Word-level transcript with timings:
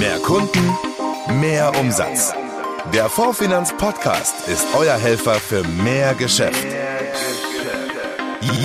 Mehr 0.00 0.18
Kunden, 0.20 0.78
mehr 1.38 1.78
Umsatz. 1.78 2.32
Der 2.94 3.10
Fondsfinanz 3.10 3.76
Podcast 3.76 4.48
ist 4.48 4.66
euer 4.74 4.96
Helfer 4.96 5.34
für 5.34 5.62
mehr 5.62 6.14
Geschäft. 6.14 6.66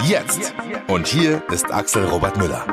Jetzt. 0.06 0.54
Und 0.88 1.08
hier 1.08 1.44
ist 1.52 1.70
Axel 1.74 2.06
Robert 2.06 2.38
Müller. 2.38 2.66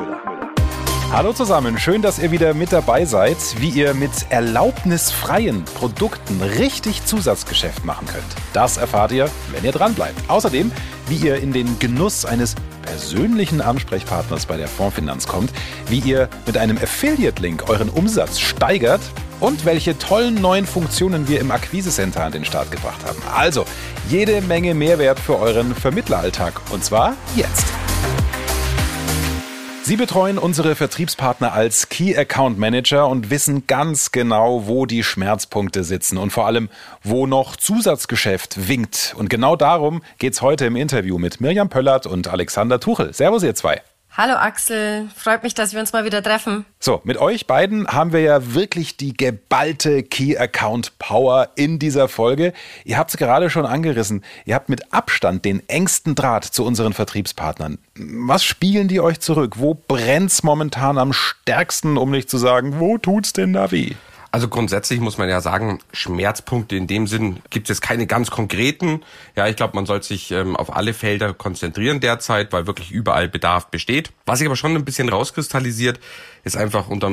Hallo 1.11 1.33
zusammen, 1.33 1.77
schön, 1.77 2.01
dass 2.01 2.19
ihr 2.19 2.31
wieder 2.31 2.53
mit 2.53 2.71
dabei 2.71 3.03
seid, 3.03 3.35
wie 3.57 3.67
ihr 3.67 3.93
mit 3.93 4.11
erlaubnisfreien 4.29 5.65
Produkten 5.65 6.41
richtig 6.41 7.05
Zusatzgeschäft 7.05 7.83
machen 7.83 8.07
könnt. 8.07 8.23
Das 8.53 8.77
erfahrt 8.77 9.11
ihr, 9.11 9.29
wenn 9.51 9.65
ihr 9.65 9.73
dran 9.73 9.93
bleibt. 9.93 10.29
Außerdem, 10.29 10.71
wie 11.09 11.17
ihr 11.17 11.35
in 11.35 11.51
den 11.51 11.79
Genuss 11.79 12.23
eines 12.23 12.55
persönlichen 12.83 13.61
Ansprechpartners 13.61 14.45
bei 14.45 14.57
der 14.57 14.67
Fondsfinanz 14.67 15.25
kommt, 15.25 15.51
wie 15.89 15.99
ihr 15.99 16.29
mit 16.45 16.57
einem 16.57 16.77
Affiliate-Link 16.77 17.67
euren 17.67 17.89
Umsatz 17.89 18.39
steigert 18.39 19.01
und 19.39 19.65
welche 19.65 19.97
tollen 19.97 20.35
neuen 20.35 20.67
Funktionen 20.67 21.27
wir 21.27 21.41
im 21.41 21.49
Akquise-Center 21.49 22.23
an 22.23 22.31
den 22.31 22.45
Start 22.45 22.69
gebracht 22.69 23.03
haben. 23.05 23.21
Also, 23.35 23.65
jede 24.09 24.41
Menge 24.41 24.75
Mehrwert 24.75 25.19
für 25.19 25.39
euren 25.39 25.73
Vermittleralltag 25.73 26.61
und 26.71 26.85
zwar 26.85 27.15
jetzt. 27.35 27.72
Sie 29.85 29.97
betreuen 29.97 30.37
unsere 30.37 30.75
Vertriebspartner 30.75 31.51
als 31.51 31.89
Key 31.89 32.15
Account 32.17 32.57
Manager 32.57 33.09
und 33.09 33.29
wissen 33.29 33.67
ganz 33.67 34.13
genau, 34.13 34.65
wo 34.65 34.85
die 34.85 35.03
Schmerzpunkte 35.03 35.83
sitzen 35.83 36.17
und 36.17 36.31
vor 36.31 36.47
allem, 36.47 36.69
wo 37.03 37.27
noch 37.27 37.57
Zusatzgeschäft 37.57 38.69
winkt. 38.69 39.13
Und 39.17 39.29
genau 39.29 39.57
darum 39.57 40.01
geht's 40.19 40.41
heute 40.41 40.67
im 40.67 40.77
Interview 40.77 41.17
mit 41.17 41.41
Mirjam 41.41 41.67
Pöllert 41.67 42.05
und 42.05 42.29
Alexander 42.29 42.79
Tuchel. 42.79 43.13
Servus, 43.13 43.43
ihr 43.43 43.55
zwei. 43.55 43.81
Hallo 44.15 44.35
Axel, 44.35 45.09
freut 45.15 45.41
mich, 45.41 45.55
dass 45.55 45.73
wir 45.73 45.79
uns 45.79 45.91
mal 45.91 46.05
wieder 46.05 46.21
treffen. 46.21 46.67
So, 46.79 47.01
mit 47.03 47.17
euch 47.17 47.47
beiden 47.47 47.87
haben 47.87 48.13
wir 48.13 48.19
ja 48.19 48.53
wirklich 48.53 48.95
die 48.95 49.13
geballte 49.13 50.03
Key 50.03 50.37
Account 50.37 50.99
Power 50.99 51.49
in 51.55 51.79
dieser 51.79 52.07
Folge. 52.07 52.53
Ihr 52.85 52.99
habt 52.99 53.09
es 53.09 53.17
gerade 53.17 53.49
schon 53.49 53.65
angerissen. 53.65 54.23
Ihr 54.45 54.53
habt 54.53 54.69
mit 54.69 54.93
Abstand 54.93 55.45
den 55.45 55.67
engsten 55.67 56.13
Draht 56.13 56.45
zu 56.45 56.63
unseren 56.63 56.93
Vertriebspartnern. 56.93 57.79
Was 57.95 58.43
spielen 58.43 58.87
die 58.87 59.01
euch 59.01 59.19
zurück? 59.19 59.55
Wo 59.57 59.73
brennt's 59.73 60.43
momentan 60.43 60.99
am 60.99 61.11
stärksten, 61.11 61.97
um 61.97 62.11
nicht 62.11 62.29
zu 62.29 62.37
sagen, 62.37 62.79
wo 62.79 62.99
tut's 62.99 63.33
denn 63.33 63.53
da 63.53 63.71
weh? 63.71 63.93
Also 64.33 64.47
grundsätzlich 64.47 64.99
muss 64.99 65.19
man 65.19 65.29
ja 65.29 65.41
sagen, 65.41 65.77
Schmerzpunkte 65.91 66.75
in 66.75 66.87
dem 66.87 67.05
Sinn 67.05 67.43
gibt 67.51 67.69
es 67.69 67.81
keine 67.81 68.07
ganz 68.07 68.31
konkreten. 68.31 69.03
Ja, 69.35 69.47
ich 69.47 69.55
glaube, 69.55 69.75
man 69.75 69.85
sollte 69.85 70.07
sich 70.07 70.31
ähm, 70.31 70.55
auf 70.55 70.75
alle 70.75 70.95
Felder 70.95 71.35
konzentrieren 71.35 71.99
derzeit, 71.99 72.51
weil 72.51 72.65
wirklich 72.65 72.89
überall 72.89 73.29
Bedarf 73.29 73.67
besteht. 73.67 74.11
Was 74.25 74.39
sich 74.39 74.47
aber 74.47 74.55
schon 74.55 74.75
ein 74.75 74.85
bisschen 74.85 75.09
rauskristallisiert, 75.09 75.99
ist 76.43 76.57
einfach 76.57 76.89
unter 76.89 77.11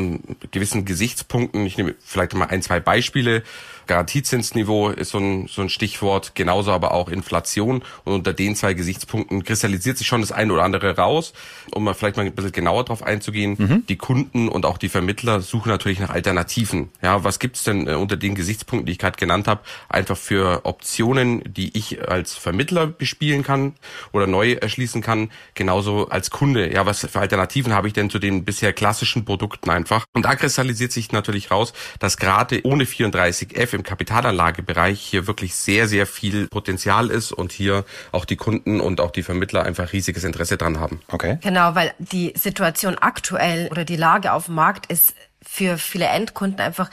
gewissen 0.50 0.84
Gesichtspunkten, 0.84 1.64
ich 1.66 1.76
nehme 1.76 1.94
vielleicht 2.00 2.34
mal 2.34 2.46
ein, 2.46 2.62
zwei 2.62 2.80
Beispiele, 2.80 3.42
Garantiezinsniveau 3.90 4.90
ist 4.90 5.10
so 5.10 5.18
ein, 5.18 5.48
so 5.48 5.62
ein 5.62 5.68
Stichwort, 5.68 6.36
genauso 6.36 6.70
aber 6.70 6.94
auch 6.94 7.08
Inflation. 7.08 7.82
Und 8.04 8.12
unter 8.12 8.32
den 8.32 8.54
zwei 8.54 8.72
Gesichtspunkten 8.72 9.42
kristallisiert 9.42 9.98
sich 9.98 10.06
schon 10.06 10.20
das 10.20 10.30
eine 10.30 10.52
oder 10.52 10.62
andere 10.62 10.96
raus. 10.96 11.32
Um 11.74 11.82
mal 11.82 11.94
vielleicht 11.94 12.16
mal 12.16 12.24
ein 12.24 12.32
bisschen 12.32 12.52
genauer 12.52 12.84
drauf 12.84 13.02
einzugehen, 13.02 13.56
mhm. 13.58 13.86
die 13.88 13.96
Kunden 13.96 14.48
und 14.48 14.64
auch 14.64 14.78
die 14.78 14.88
Vermittler 14.88 15.40
suchen 15.40 15.70
natürlich 15.70 15.98
nach 15.98 16.10
Alternativen. 16.10 16.90
Ja, 17.02 17.24
was 17.24 17.40
gibt's 17.40 17.64
denn 17.64 17.88
äh, 17.88 17.94
unter 17.94 18.16
den 18.16 18.36
Gesichtspunkten, 18.36 18.86
die 18.86 18.92
ich 18.92 18.98
gerade 18.98 19.18
genannt 19.18 19.48
habe, 19.48 19.62
einfach 19.88 20.16
für 20.16 20.60
Optionen, 20.66 21.42
die 21.52 21.76
ich 21.76 22.08
als 22.08 22.34
Vermittler 22.34 22.86
bespielen 22.86 23.42
kann 23.42 23.74
oder 24.12 24.28
neu 24.28 24.52
erschließen 24.52 25.02
kann, 25.02 25.32
genauso 25.54 26.08
als 26.08 26.30
Kunde. 26.30 26.72
Ja, 26.72 26.86
was 26.86 27.00
für 27.00 27.18
Alternativen 27.18 27.74
habe 27.74 27.88
ich 27.88 27.92
denn 27.92 28.08
zu 28.08 28.20
den 28.20 28.44
bisher 28.44 28.72
klassischen 28.72 29.19
Produkten 29.24 29.70
einfach? 29.70 30.04
Und 30.12 30.24
da 30.24 30.34
kristallisiert 30.34 30.92
sich 30.92 31.12
natürlich 31.12 31.50
raus, 31.50 31.72
dass 31.98 32.16
gerade 32.16 32.60
ohne 32.64 32.84
34F 32.84 33.74
im 33.74 33.82
Kapitalanlagebereich 33.82 35.00
hier 35.00 35.26
wirklich 35.26 35.54
sehr, 35.54 35.88
sehr 35.88 36.06
viel 36.06 36.48
Potenzial 36.48 37.10
ist 37.10 37.32
und 37.32 37.52
hier 37.52 37.84
auch 38.12 38.24
die 38.24 38.36
Kunden 38.36 38.80
und 38.80 39.00
auch 39.00 39.10
die 39.10 39.22
Vermittler 39.22 39.64
einfach 39.64 39.92
riesiges 39.92 40.24
Interesse 40.24 40.56
dran 40.56 40.80
haben. 40.80 41.00
Okay. 41.08 41.38
Genau, 41.42 41.74
weil 41.74 41.92
die 41.98 42.32
Situation 42.36 42.96
aktuell 42.98 43.68
oder 43.70 43.84
die 43.84 43.96
Lage 43.96 44.32
auf 44.32 44.46
dem 44.46 44.54
Markt 44.54 44.86
ist 44.86 45.14
für 45.42 45.78
viele 45.78 46.06
Endkunden 46.06 46.60
einfach 46.60 46.90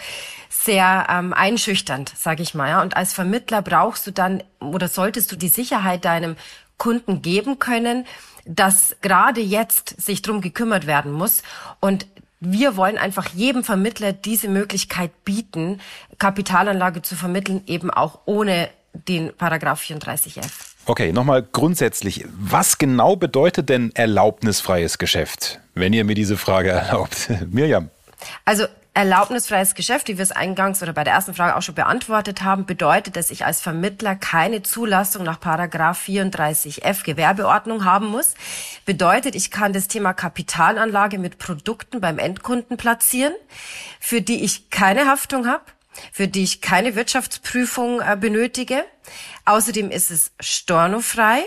sehr 0.49 1.07
ähm, 1.09 1.33
einschüchternd, 1.33 2.13
sage 2.16 2.43
ich 2.43 2.53
mal. 2.53 2.69
Ja. 2.69 2.81
Und 2.81 2.95
als 2.95 3.13
Vermittler 3.13 3.61
brauchst 3.61 4.07
du 4.07 4.11
dann 4.11 4.43
oder 4.59 4.87
solltest 4.87 5.31
du 5.31 5.35
die 5.35 5.49
Sicherheit 5.49 6.05
deinem 6.05 6.35
Kunden 6.77 7.21
geben 7.21 7.59
können, 7.59 8.05
dass 8.45 8.95
gerade 9.01 9.41
jetzt 9.41 10.01
sich 10.01 10.21
drum 10.21 10.41
gekümmert 10.41 10.88
werden 10.88 11.11
muss. 11.11 11.43
Und 11.79 12.07
wir 12.39 12.77
wollen 12.77 12.97
einfach 12.97 13.29
jedem 13.33 13.63
Vermittler 13.63 14.13
diese 14.13 14.47
Möglichkeit 14.47 15.11
bieten, 15.25 15.81
Kapitalanlage 16.19 17.01
zu 17.01 17.16
vermitteln, 17.16 17.63
eben 17.67 17.89
auch 17.89 18.19
ohne 18.25 18.69
den 18.93 19.33
Paragraph 19.35 19.81
34f. 19.81 20.45
Okay, 20.85 21.11
nochmal 21.11 21.43
grundsätzlich, 21.43 22.25
was 22.39 22.77
genau 22.77 23.16
bedeutet 23.16 23.69
denn 23.69 23.91
erlaubnisfreies 23.93 24.97
Geschäft, 24.97 25.59
wenn 25.73 25.93
ihr 25.93 26.05
mir 26.05 26.16
diese 26.16 26.37
Frage 26.37 26.69
erlaubt? 26.71 27.29
Mirjam. 27.51 27.89
Also 28.45 28.66
Erlaubnisfreies 28.97 29.75
Geschäft, 29.75 30.08
wie 30.08 30.18
wir 30.18 30.24
es 30.24 30.31
eingangs 30.31 30.81
oder 30.81 30.91
bei 30.91 31.03
der 31.03 31.13
ersten 31.13 31.35
Frage 31.35 31.56
auch 31.56 31.62
schon 31.62 31.75
beantwortet 31.75 32.41
haben, 32.41 32.66
bedeutet, 32.66 33.16
dass 33.16 33.30
ich 33.30 33.46
als 33.46 33.62
Vermittler 33.62 34.16
keine 34.16 34.63
Zulassung 34.63 35.22
nach 35.22 35.40
Paragraph 35.40 36.02
34f 36.08 37.03
Gewerbeordnung 37.03 37.85
haben 37.85 38.08
muss. 38.08 38.34
Bedeutet, 38.88 39.35
ich 39.35 39.52
kann 39.52 39.72
das 39.72 39.88
Thema 39.88 40.13
Kapitalanlage 40.13 41.19
mit 41.19 41.38
Produkten 41.38 42.02
beim 42.02 42.18
Endkunden 42.18 42.78
platzieren, 42.78 43.35
für 44.00 44.24
die 44.24 44.44
ich 44.44 44.72
keine 44.72 45.06
Haftung 45.06 45.46
habe, 45.46 45.62
für 46.12 46.28
die 46.28 46.41
ich 46.41 46.62
keine 46.62 46.96
Wirtschaftsprüfung 46.96 48.02
äh, 48.02 48.18
benötige. 48.19 48.84
Außerdem 49.46 49.91
ist 49.91 50.09
es 50.09 50.31
stornofrei 50.40 51.44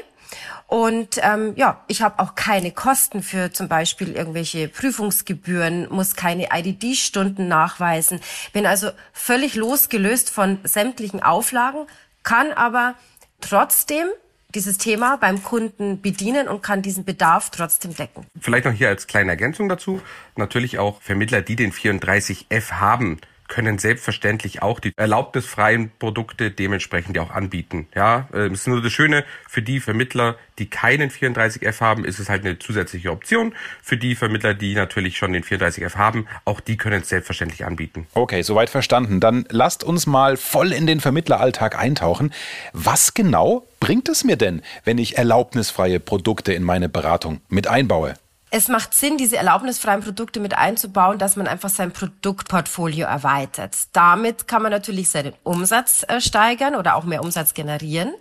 und 0.67 1.19
ähm, 1.23 1.55
ja, 1.57 1.83
ich 1.89 2.03
habe 2.03 2.21
auch 2.21 2.35
keine 2.35 2.71
Kosten 2.71 3.23
für 3.23 3.53
zum 3.53 3.69
Beispiel 3.69 4.13
irgendwelche 4.13 4.69
Prüfungsgebühren, 4.69 5.89
muss 5.91 6.15
keine 6.15 6.49
IDD-Stunden 6.53 7.49
nachweisen, 7.49 8.21
bin 8.53 8.67
also 8.67 8.91
völlig 9.13 9.57
losgelöst 9.57 10.31
von 10.31 10.59
sämtlichen 10.63 11.23
Auflagen, 11.23 11.87
kann 12.23 12.53
aber 12.53 12.95
trotzdem 13.41 14.07
dieses 14.55 14.79
Thema 14.79 15.17
beim 15.17 15.43
Kunden 15.43 16.01
bedienen 16.01 16.49
und 16.49 16.63
kann 16.63 16.83
diesen 16.83 17.05
Bedarf 17.05 17.51
trotzdem 17.51 17.95
decken. 17.95 18.27
Vielleicht 18.41 18.65
noch 18.65 18.73
hier 18.73 18.89
als 18.89 19.07
kleine 19.07 19.31
Ergänzung 19.31 19.69
dazu. 19.69 20.01
Natürlich 20.37 20.79
auch 20.79 21.01
Vermittler, 21.03 21.43
die 21.43 21.57
den 21.57 21.73
34F 21.73 22.73
haben, 22.73 23.21
können 23.51 23.79
selbstverständlich 23.79 24.63
auch 24.63 24.81
die 24.81 24.93
erlaubnisfreien 24.97 25.91
Produkte 25.99 26.51
dementsprechend 26.51 27.19
auch 27.19 27.31
anbieten. 27.31 27.87
Ja, 27.95 28.29
es 28.31 28.39
ähm, 28.39 28.55
ist 28.55 28.67
nur 28.67 28.81
das 28.81 28.93
Schöne 28.93 29.25
für 29.47 29.61
die 29.61 29.81
Vermittler, 29.81 30.37
die 30.59 30.71
keinen 30.71 31.11
34F 31.11 31.81
haben, 31.81 32.05
ist 32.07 32.19
es 32.19 32.31
halt 32.31 32.45
eine 32.45 32.59
zusätzliche 32.59 33.11
Option. 33.11 33.55
Für 33.83 33.99
die 33.99 34.15
Vermittler, 34.15 34.55
die 34.55 34.75
natürlich 34.75 35.19
schon 35.19 35.33
den 35.33 35.43
34F 35.43 35.97
haben, 35.97 36.27
auch 36.45 36.61
die 36.61 36.77
können 36.77 37.03
es 37.03 37.09
selbstverständlich 37.09 37.67
anbieten. 37.67 38.07
Okay, 38.15 38.43
soweit 38.43 38.71
verstanden. 38.71 39.21
Dann 39.21 39.45
lasst 39.51 39.85
uns 39.85 40.07
mal 40.07 40.37
voll 40.37 40.73
in 40.73 40.87
den 40.87 41.01
Vermittleralltag 41.01 41.79
eintauchen. 41.79 42.33
Was 42.73 43.15
genau 43.15 43.67
bringt 43.81 44.09
es 44.09 44.25
mir 44.25 44.37
denn, 44.37 44.63
wenn 44.85 44.99
ich 44.99 45.19
erlaubnisfreie 45.19 45.99
Produkte 45.99 46.53
in 46.53 46.63
meine 46.63 46.89
Beratung 46.89 47.41
mit 47.49 47.67
einbaue? 47.67 48.15
Es 48.51 48.69
macht 48.69 48.95
Sinn, 48.95 49.17
diese 49.17 49.37
erlaubnisfreien 49.37 50.03
Produkte 50.03 50.41
mit 50.41 50.59
einzubauen, 50.59 51.19
dass 51.19 51.37
man 51.37 51.47
einfach 51.47 51.69
sein 51.69 51.93
Produktportfolio 51.93 53.07
erweitert. 53.07 53.77
Damit 53.93 54.49
kann 54.49 54.63
man 54.63 54.73
natürlich 54.73 55.09
seinen 55.09 55.35
Umsatz 55.45 56.05
äh, 56.09 56.21
steigern 56.21 56.75
oder 56.75 56.97
auch 56.97 57.05
mehr 57.05 57.23
Umsatz 57.23 57.55
generieren. 57.55 58.13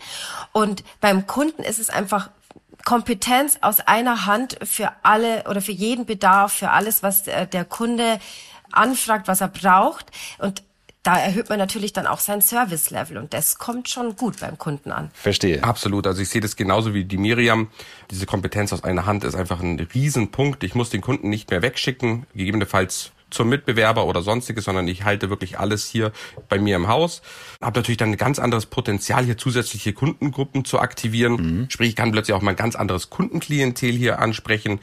Und 0.51 0.83
beim 1.01 1.25
Kunden 1.25 1.63
ist 1.63 1.79
es 1.79 1.89
einfach 1.89 2.29
Kompetenz 2.85 3.57
aus 3.61 3.79
einer 3.81 4.25
Hand 4.25 4.57
für 4.63 4.91
alle 5.03 5.43
oder 5.49 5.61
für 5.61 5.71
jeden 5.71 6.05
Bedarf, 6.05 6.53
für 6.53 6.69
alles, 6.69 7.01
was 7.03 7.23
der, 7.23 7.45
der 7.45 7.65
Kunde 7.65 8.19
anfragt, 8.71 9.27
was 9.27 9.41
er 9.41 9.47
braucht. 9.47 10.05
Und 10.37 10.63
da 11.09 11.17
erhöht 11.17 11.49
man 11.49 11.57
natürlich 11.57 11.91
dann 11.91 12.05
auch 12.05 12.19
sein 12.19 12.39
Service-Level 12.39 13.17
und 13.17 13.33
das 13.33 13.57
kommt 13.57 13.89
schon 13.89 14.15
gut 14.15 14.41
beim 14.41 14.59
Kunden 14.59 14.91
an. 14.91 15.09
Verstehe. 15.15 15.63
Absolut. 15.63 16.05
Also 16.05 16.21
ich 16.21 16.29
sehe 16.29 16.39
das 16.39 16.55
genauso 16.55 16.93
wie 16.93 17.03
die 17.03 17.17
Miriam. 17.17 17.69
Diese 18.11 18.27
Kompetenz 18.27 18.71
aus 18.73 18.83
einer 18.83 19.07
Hand 19.07 19.23
ist 19.23 19.33
einfach 19.33 19.59
ein 19.59 19.79
Riesenpunkt. 19.79 20.63
Ich 20.63 20.75
muss 20.75 20.91
den 20.91 21.01
Kunden 21.01 21.29
nicht 21.29 21.49
mehr 21.49 21.63
wegschicken, 21.63 22.27
gegebenenfalls 22.35 23.11
zum 23.31 23.49
Mitbewerber 23.49 24.05
oder 24.05 24.21
sonstiges, 24.21 24.65
sondern 24.65 24.87
ich 24.87 25.03
halte 25.03 25.31
wirklich 25.31 25.57
alles 25.57 25.87
hier 25.87 26.11
bei 26.47 26.59
mir 26.59 26.75
im 26.75 26.87
Haus. 26.87 27.23
Habe 27.59 27.79
natürlich 27.79 27.97
dann 27.97 28.11
ein 28.11 28.17
ganz 28.17 28.37
anderes 28.37 28.67
Potenzial, 28.67 29.25
hier 29.25 29.37
zusätzliche 29.37 29.93
Kundengruppen 29.93 30.63
zu 30.63 30.79
aktivieren. 30.79 31.33
Mhm. 31.33 31.69
Sprich, 31.71 31.89
ich 31.89 31.95
kann 31.95 32.11
plötzlich 32.11 32.35
auch 32.35 32.41
mal 32.41 32.51
ein 32.51 32.55
ganz 32.55 32.75
anderes 32.75 33.09
Kundenklientel 33.09 33.93
hier 33.93 34.19
ansprechen 34.19 34.79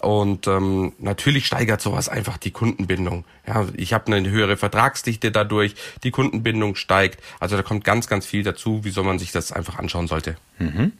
Und 0.00 0.48
ähm, 0.48 0.92
natürlich 0.98 1.46
steigert 1.46 1.80
sowas 1.80 2.08
einfach 2.08 2.36
die 2.36 2.50
Kundenbindung. 2.50 3.24
Ja, 3.46 3.66
ich 3.76 3.92
habe 3.92 4.12
eine 4.12 4.28
höhere 4.28 4.56
Vertragsdichte 4.56 5.30
dadurch, 5.30 5.74
die 6.02 6.10
Kundenbindung 6.10 6.74
steigt. 6.74 7.22
Also 7.38 7.56
da 7.56 7.62
kommt 7.62 7.84
ganz, 7.84 8.08
ganz 8.08 8.26
viel 8.26 8.42
dazu, 8.42 8.80
wieso 8.82 9.04
man 9.04 9.18
sich 9.18 9.30
das 9.30 9.52
einfach 9.52 9.78
anschauen 9.78 10.08
sollte. 10.08 10.36
Mhm. 10.58 10.92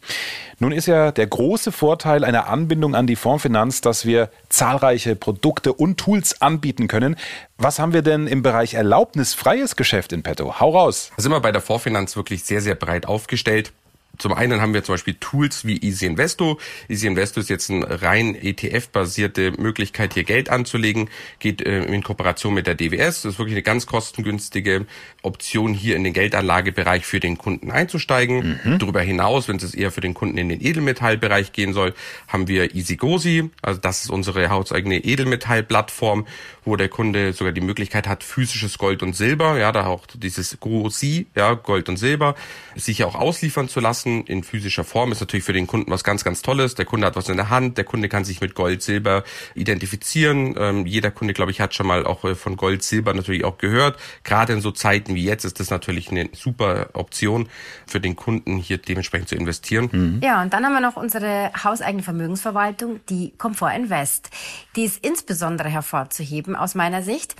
Nun 0.58 0.72
ist 0.72 0.86
ja 0.86 1.10
der 1.10 1.26
große 1.26 1.72
Vorteil 1.72 2.24
einer 2.24 2.48
Anbindung 2.48 2.94
an 2.94 3.06
die 3.06 3.16
Fondsfinanz, 3.16 3.80
dass 3.80 4.06
wir 4.06 4.30
zahlreiche 4.48 5.16
Produkte 5.16 5.72
und 5.72 5.98
Tools 5.98 6.40
anbieten 6.40 6.86
können. 6.86 7.16
Was 7.56 7.78
haben 7.78 7.92
wir 7.92 8.02
denn 8.02 8.26
im 8.26 8.42
Bereich 8.42 8.74
erlaubnisfreies 8.74 9.74
Geschäft 9.76 10.12
in 10.12 10.22
petto? 10.22 10.60
Hau 10.60 10.70
raus. 10.70 11.10
Da 11.16 11.22
sind 11.22 11.32
wir 11.32 11.40
bei 11.40 11.52
der 11.52 11.62
Fondsfinanz 11.62 12.16
wirklich 12.16 12.44
sehr, 12.44 12.60
sehr 12.60 12.74
breit 12.74 13.06
aufgestellt. 13.06 13.72
Zum 14.18 14.32
einen 14.32 14.60
haben 14.60 14.74
wir 14.74 14.84
zum 14.84 14.94
Beispiel 14.94 15.14
Tools 15.14 15.64
wie 15.64 15.78
Easy 15.78 16.06
Investo. 16.06 16.58
Easy 16.88 17.06
Investo 17.06 17.40
ist 17.40 17.50
jetzt 17.50 17.70
eine 17.70 18.02
rein 18.02 18.34
ETF-basierte 18.34 19.52
Möglichkeit, 19.52 20.14
hier 20.14 20.24
Geld 20.24 20.50
anzulegen, 20.50 21.10
geht 21.38 21.62
äh, 21.62 21.84
in 21.84 22.02
Kooperation 22.02 22.54
mit 22.54 22.66
der 22.66 22.74
DWS. 22.74 23.22
Das 23.22 23.24
ist 23.24 23.38
wirklich 23.38 23.54
eine 23.54 23.62
ganz 23.62 23.86
kostengünstige 23.86 24.86
Option, 25.22 25.74
hier 25.74 25.96
in 25.96 26.04
den 26.04 26.12
Geldanlagebereich 26.12 27.06
für 27.06 27.20
den 27.20 27.38
Kunden 27.38 27.70
einzusteigen. 27.70 28.60
Mhm. 28.64 28.78
Darüber 28.78 29.00
hinaus, 29.00 29.48
wenn 29.48 29.56
es 29.56 29.74
eher 29.74 29.90
für 29.90 30.00
den 30.00 30.14
Kunden 30.14 30.38
in 30.38 30.48
den 30.48 30.64
Edelmetallbereich 30.64 31.52
gehen 31.52 31.72
soll, 31.72 31.94
haben 32.28 32.48
wir 32.48 32.74
Easy 32.74 32.96
Gosi. 32.96 33.50
Also 33.62 33.80
das 33.80 34.04
ist 34.04 34.10
unsere 34.10 34.50
hauseigene 34.50 34.98
Edelmetallplattform, 34.98 36.26
wo 36.64 36.76
der 36.76 36.88
Kunde 36.88 37.32
sogar 37.32 37.52
die 37.52 37.60
Möglichkeit 37.60 38.06
hat, 38.06 38.22
physisches 38.24 38.78
Gold 38.78 39.02
und 39.02 39.14
Silber, 39.14 39.58
ja, 39.58 39.72
da 39.72 39.86
auch 39.86 40.06
dieses 40.06 40.58
Gosi, 40.60 41.26
ja, 41.34 41.54
Gold 41.54 41.88
und 41.88 41.96
Silber, 41.96 42.34
sich 42.76 43.04
auch 43.04 43.14
ausliefern 43.14 43.68
zu 43.68 43.80
lassen 43.80 44.03
lassen 44.04 44.24
in 44.26 44.44
physischer 44.44 44.84
Form 44.84 45.12
ist 45.12 45.20
natürlich 45.20 45.44
für 45.44 45.52
den 45.52 45.66
Kunden 45.66 45.90
was 45.90 46.04
ganz, 46.04 46.24
ganz 46.24 46.42
Tolles. 46.42 46.74
Der 46.74 46.84
Kunde 46.84 47.06
hat 47.06 47.16
was 47.16 47.28
in 47.28 47.36
der 47.36 47.50
Hand, 47.50 47.78
der 47.78 47.84
Kunde 47.84 48.08
kann 48.08 48.24
sich 48.24 48.40
mit 48.40 48.54
Gold, 48.54 48.82
Silber 48.82 49.24
identifizieren. 49.54 50.54
Ähm, 50.58 50.86
jeder 50.86 51.10
Kunde, 51.10 51.34
glaube 51.34 51.50
ich, 51.50 51.60
hat 51.60 51.74
schon 51.74 51.86
mal 51.86 52.06
auch 52.06 52.24
äh, 52.24 52.34
von 52.34 52.56
Gold, 52.56 52.82
Silber 52.82 53.14
natürlich 53.14 53.44
auch 53.44 53.58
gehört. 53.58 53.98
Gerade 54.22 54.52
in 54.52 54.60
so 54.60 54.70
Zeiten 54.70 55.14
wie 55.14 55.24
jetzt 55.24 55.44
ist 55.44 55.60
das 55.60 55.70
natürlich 55.70 56.10
eine 56.10 56.28
super 56.32 56.90
Option 56.92 57.48
für 57.86 58.00
den 58.00 58.16
Kunden, 58.16 58.58
hier 58.58 58.78
dementsprechend 58.78 59.28
zu 59.28 59.36
investieren. 59.36 59.88
Mhm. 59.92 60.20
Ja, 60.22 60.42
und 60.42 60.52
dann 60.52 60.64
haben 60.64 60.72
wir 60.72 60.80
noch 60.80 60.96
unsere 60.96 61.50
hauseigene 61.62 62.02
Vermögensverwaltung, 62.02 63.00
die 63.08 63.32
Comfort 63.38 63.74
Invest. 63.74 64.30
Die 64.76 64.84
ist 64.84 65.04
insbesondere 65.04 65.68
hervorzuheben 65.68 66.56
aus 66.56 66.74
meiner 66.74 67.02
Sicht 67.02 67.36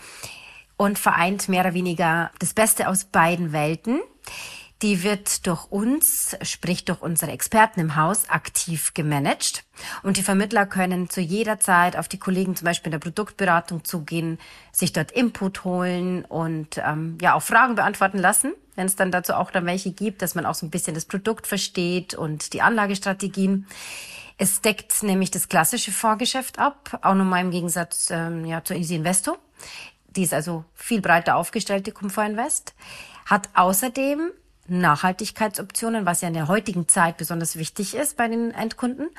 und 0.77 0.99
vereint 0.99 1.49
mehr 1.49 1.61
oder 1.61 1.75
weniger 1.75 2.31
das 2.39 2.55
Beste 2.55 2.89
aus 2.89 3.05
beiden 3.05 3.53
Welten. 3.53 4.01
Die 4.83 5.03
wird 5.03 5.47
durch 5.47 5.71
uns, 5.71 6.37
sprich 6.43 6.85
durch 6.85 7.01
unsere 7.01 7.31
Experten 7.31 7.81
im 7.81 7.97
Haus, 7.97 8.29
aktiv 8.29 8.93
gemanagt. 8.93 9.65
Und 10.03 10.17
die 10.17 10.23
Vermittler 10.23 10.67
können 10.67 11.09
zu 11.09 11.21
jeder 11.21 11.61
Zeit 11.61 11.97
auf 11.97 12.09
die 12.09 12.19
Kollegen 12.19 12.57
zum 12.57 12.67
Beispiel 12.67 12.93
in 12.93 12.99
der 13.01 13.11
Produktberatung 13.11 13.85
zugehen, 13.85 14.39
sich 14.73 14.93
dort 14.93 15.13
Input 15.13 15.65
holen 15.65 16.25
und 16.25 16.79
ähm, 16.79 17.19
ja 17.21 17.35
auch 17.35 17.43
Fragen 17.43 17.77
beantworten 17.77 18.19
lassen, 18.19 18.53
wenn 18.75 18.87
es 18.87 18.97
dann 18.97 19.13
dazu 19.13 19.35
auch 19.35 19.51
dann 19.51 19.65
welche 19.65 19.93
gibt, 19.93 20.23
dass 20.23 20.35
man 20.35 20.45
auch 20.45 20.55
so 20.55 20.67
ein 20.67 20.71
bisschen 20.71 20.95
das 20.95 21.05
Produkt 21.05 21.47
versteht 21.47 22.15
und 22.15 22.53
die 22.53 22.61
Anlagestrategien. 22.61 23.67
Es 24.37 24.61
deckt 24.61 25.03
nämlich 25.05 25.31
das 25.31 25.49
klassische 25.49 25.93
Vorgeschäft 25.93 26.59
ab, 26.59 26.99
auch 27.03 27.15
nochmal 27.15 27.43
im 27.43 27.53
Gegensatz 27.53 28.09
ähm, 28.11 28.45
ja, 28.45 28.65
zur 28.65 28.77
Easy 28.77 28.97
Investo. 28.97 29.39
Die 30.17 30.25
ist 30.25 30.35
also 30.35 30.65
viel 30.75 31.01
breiter 31.01 31.37
aufgestellt, 31.37 31.87
die 31.87 31.93
Comfort 31.93 32.27
Invest. 32.27 32.75
Hat 33.27 33.49
außerdem 33.55 34.33
Nachhaltigkeitsoptionen, 34.67 36.07
was 36.07 36.21
ja 36.21 36.29
in 36.29 36.35
der 36.35 36.49
heutigen 36.49 36.89
Zeit 36.89 37.17
besonders 37.17 37.57
wichtig 37.57 37.95
ist 37.95 38.17
bei 38.17 38.29
den 38.29 38.51
Endkunden. 38.53 39.11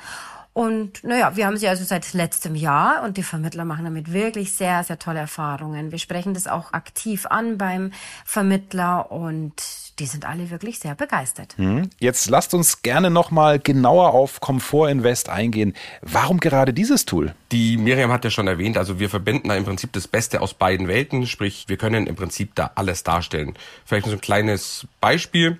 Und 0.52 1.04
naja, 1.04 1.36
wir 1.36 1.46
haben 1.46 1.58
sie 1.58 1.68
also 1.68 1.84
seit 1.84 2.14
letztem 2.14 2.54
Jahr 2.54 3.02
und 3.02 3.18
die 3.18 3.22
Vermittler 3.22 3.66
machen 3.66 3.84
damit 3.84 4.12
wirklich 4.12 4.54
sehr, 4.54 4.82
sehr 4.84 4.98
tolle 4.98 5.18
Erfahrungen. 5.18 5.92
Wir 5.92 5.98
sprechen 5.98 6.32
das 6.32 6.46
auch 6.46 6.72
aktiv 6.72 7.26
an 7.26 7.58
beim 7.58 7.92
Vermittler 8.24 9.12
und 9.12 9.52
die 9.98 10.06
sind 10.06 10.24
alle 10.26 10.50
wirklich 10.50 10.78
sehr 10.78 10.94
begeistert. 10.94 11.54
Hm. 11.56 11.90
Jetzt 11.98 12.28
lasst 12.28 12.54
uns 12.54 12.82
gerne 12.82 13.10
nochmal 13.10 13.58
genauer 13.58 14.14
auf 14.14 14.40
Comfort 14.40 14.90
Invest 14.90 15.28
eingehen. 15.28 15.74
Warum 16.02 16.38
gerade 16.38 16.74
dieses 16.74 17.04
Tool? 17.06 17.34
Die 17.52 17.76
Miriam 17.76 18.12
hat 18.12 18.24
ja 18.24 18.30
schon 18.30 18.46
erwähnt, 18.46 18.76
also 18.76 18.98
wir 18.98 19.08
verbinden 19.08 19.48
da 19.48 19.56
im 19.56 19.64
Prinzip 19.64 19.92
das 19.92 20.06
Beste 20.08 20.42
aus 20.42 20.54
beiden 20.54 20.88
Welten, 20.88 21.26
sprich 21.26 21.64
wir 21.68 21.76
können 21.76 22.06
im 22.06 22.16
Prinzip 22.16 22.54
da 22.54 22.72
alles 22.74 23.04
darstellen. 23.04 23.54
Vielleicht 23.84 24.06
so 24.06 24.12
ein 24.12 24.20
kleines 24.20 24.86
Beispiel 25.00 25.58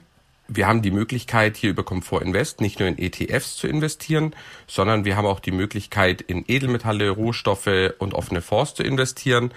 wir 0.48 0.66
haben 0.66 0.82
die 0.82 0.90
Möglichkeit, 0.90 1.56
hier 1.56 1.70
über 1.70 1.82
Comfort 1.82 2.22
Invest 2.22 2.60
nicht 2.60 2.78
nur 2.78 2.88
in 2.88 2.98
ETFs 2.98 3.56
zu 3.56 3.66
investieren, 3.66 4.34
sondern 4.66 5.04
wir 5.04 5.16
haben 5.16 5.26
auch 5.26 5.40
die 5.40 5.50
Möglichkeit, 5.50 6.20
in 6.20 6.44
Edelmetalle, 6.46 7.10
Rohstoffe 7.10 7.94
und 7.98 8.14
offene 8.14 8.42
Fonds 8.42 8.74
zu 8.74 8.82
investieren. 8.82 9.52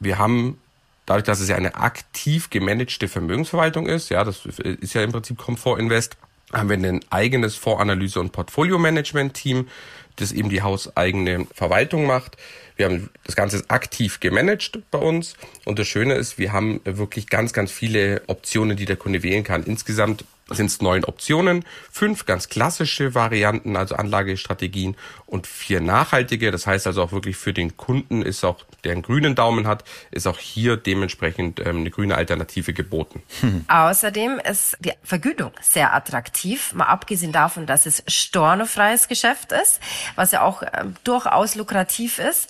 Wir 0.00 0.18
haben 0.18 0.58
dadurch, 1.06 1.24
dass 1.24 1.40
es 1.40 1.48
ja 1.48 1.56
eine 1.56 1.74
aktiv 1.74 2.50
gemanagte 2.50 3.08
Vermögensverwaltung 3.08 3.86
ist, 3.86 4.10
ja, 4.10 4.24
das 4.24 4.46
ist 4.46 4.94
ja 4.94 5.02
im 5.02 5.12
Prinzip 5.12 5.38
Comfort 5.38 5.78
Invest, 5.78 6.16
haben 6.52 6.68
wir 6.68 6.76
ein 6.76 7.00
eigenes 7.10 7.56
Fondsanalyse- 7.56 8.20
und 8.20 8.32
Portfolio-Management-Team, 8.32 9.68
das 10.16 10.32
eben 10.32 10.50
die 10.50 10.62
hauseigene 10.62 11.46
Verwaltung 11.54 12.06
macht. 12.06 12.36
Wir 12.76 12.86
haben 12.86 13.10
das 13.24 13.36
Ganze 13.36 13.64
aktiv 13.68 14.20
gemanagt 14.20 14.78
bei 14.90 14.98
uns. 14.98 15.34
Und 15.64 15.78
das 15.78 15.88
Schöne 15.88 16.14
ist, 16.14 16.38
wir 16.38 16.52
haben 16.52 16.80
wirklich 16.84 17.28
ganz, 17.28 17.52
ganz 17.52 17.72
viele 17.72 18.22
Optionen, 18.26 18.76
die 18.76 18.84
der 18.84 18.96
Kunde 18.96 19.22
wählen 19.22 19.44
kann. 19.44 19.62
Insgesamt 19.62 20.24
sind 20.50 20.66
es 20.66 20.80
neun 20.80 21.04
Optionen, 21.04 21.64
fünf 21.90 22.26
ganz 22.26 22.48
klassische 22.48 23.14
Varianten, 23.14 23.76
also 23.76 23.94
Anlagestrategien 23.94 24.96
und 25.26 25.46
vier 25.46 25.80
nachhaltige. 25.80 26.50
Das 26.50 26.66
heißt 26.66 26.86
also 26.86 27.02
auch 27.02 27.12
wirklich 27.12 27.36
für 27.36 27.52
den 27.52 27.76
Kunden 27.76 28.22
ist 28.22 28.44
auch, 28.44 28.64
der 28.84 28.92
einen 28.92 29.02
grünen 29.02 29.34
Daumen 29.34 29.66
hat, 29.66 29.84
ist 30.10 30.26
auch 30.26 30.38
hier 30.38 30.76
dementsprechend 30.76 31.60
ähm, 31.60 31.78
eine 31.78 31.90
grüne 31.90 32.16
Alternative 32.16 32.72
geboten. 32.72 33.22
Hm. 33.40 33.64
Außerdem 33.68 34.40
ist 34.40 34.76
die 34.80 34.92
Vergütung 35.02 35.52
sehr 35.60 35.94
attraktiv, 35.94 36.72
mal 36.74 36.86
abgesehen 36.86 37.32
davon, 37.32 37.66
dass 37.66 37.86
es 37.86 38.02
stornofreies 38.06 39.08
Geschäft 39.08 39.52
ist, 39.52 39.80
was 40.16 40.32
ja 40.32 40.42
auch 40.42 40.62
ähm, 40.62 40.94
durchaus 41.04 41.54
lukrativ 41.54 42.18
ist. 42.18 42.48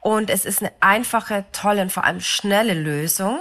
Und 0.00 0.28
es 0.28 0.44
ist 0.44 0.60
eine 0.60 0.72
einfache, 0.80 1.44
tolle 1.52 1.82
und 1.82 1.92
vor 1.92 2.04
allem 2.04 2.20
schnelle 2.20 2.74
Lösung 2.74 3.38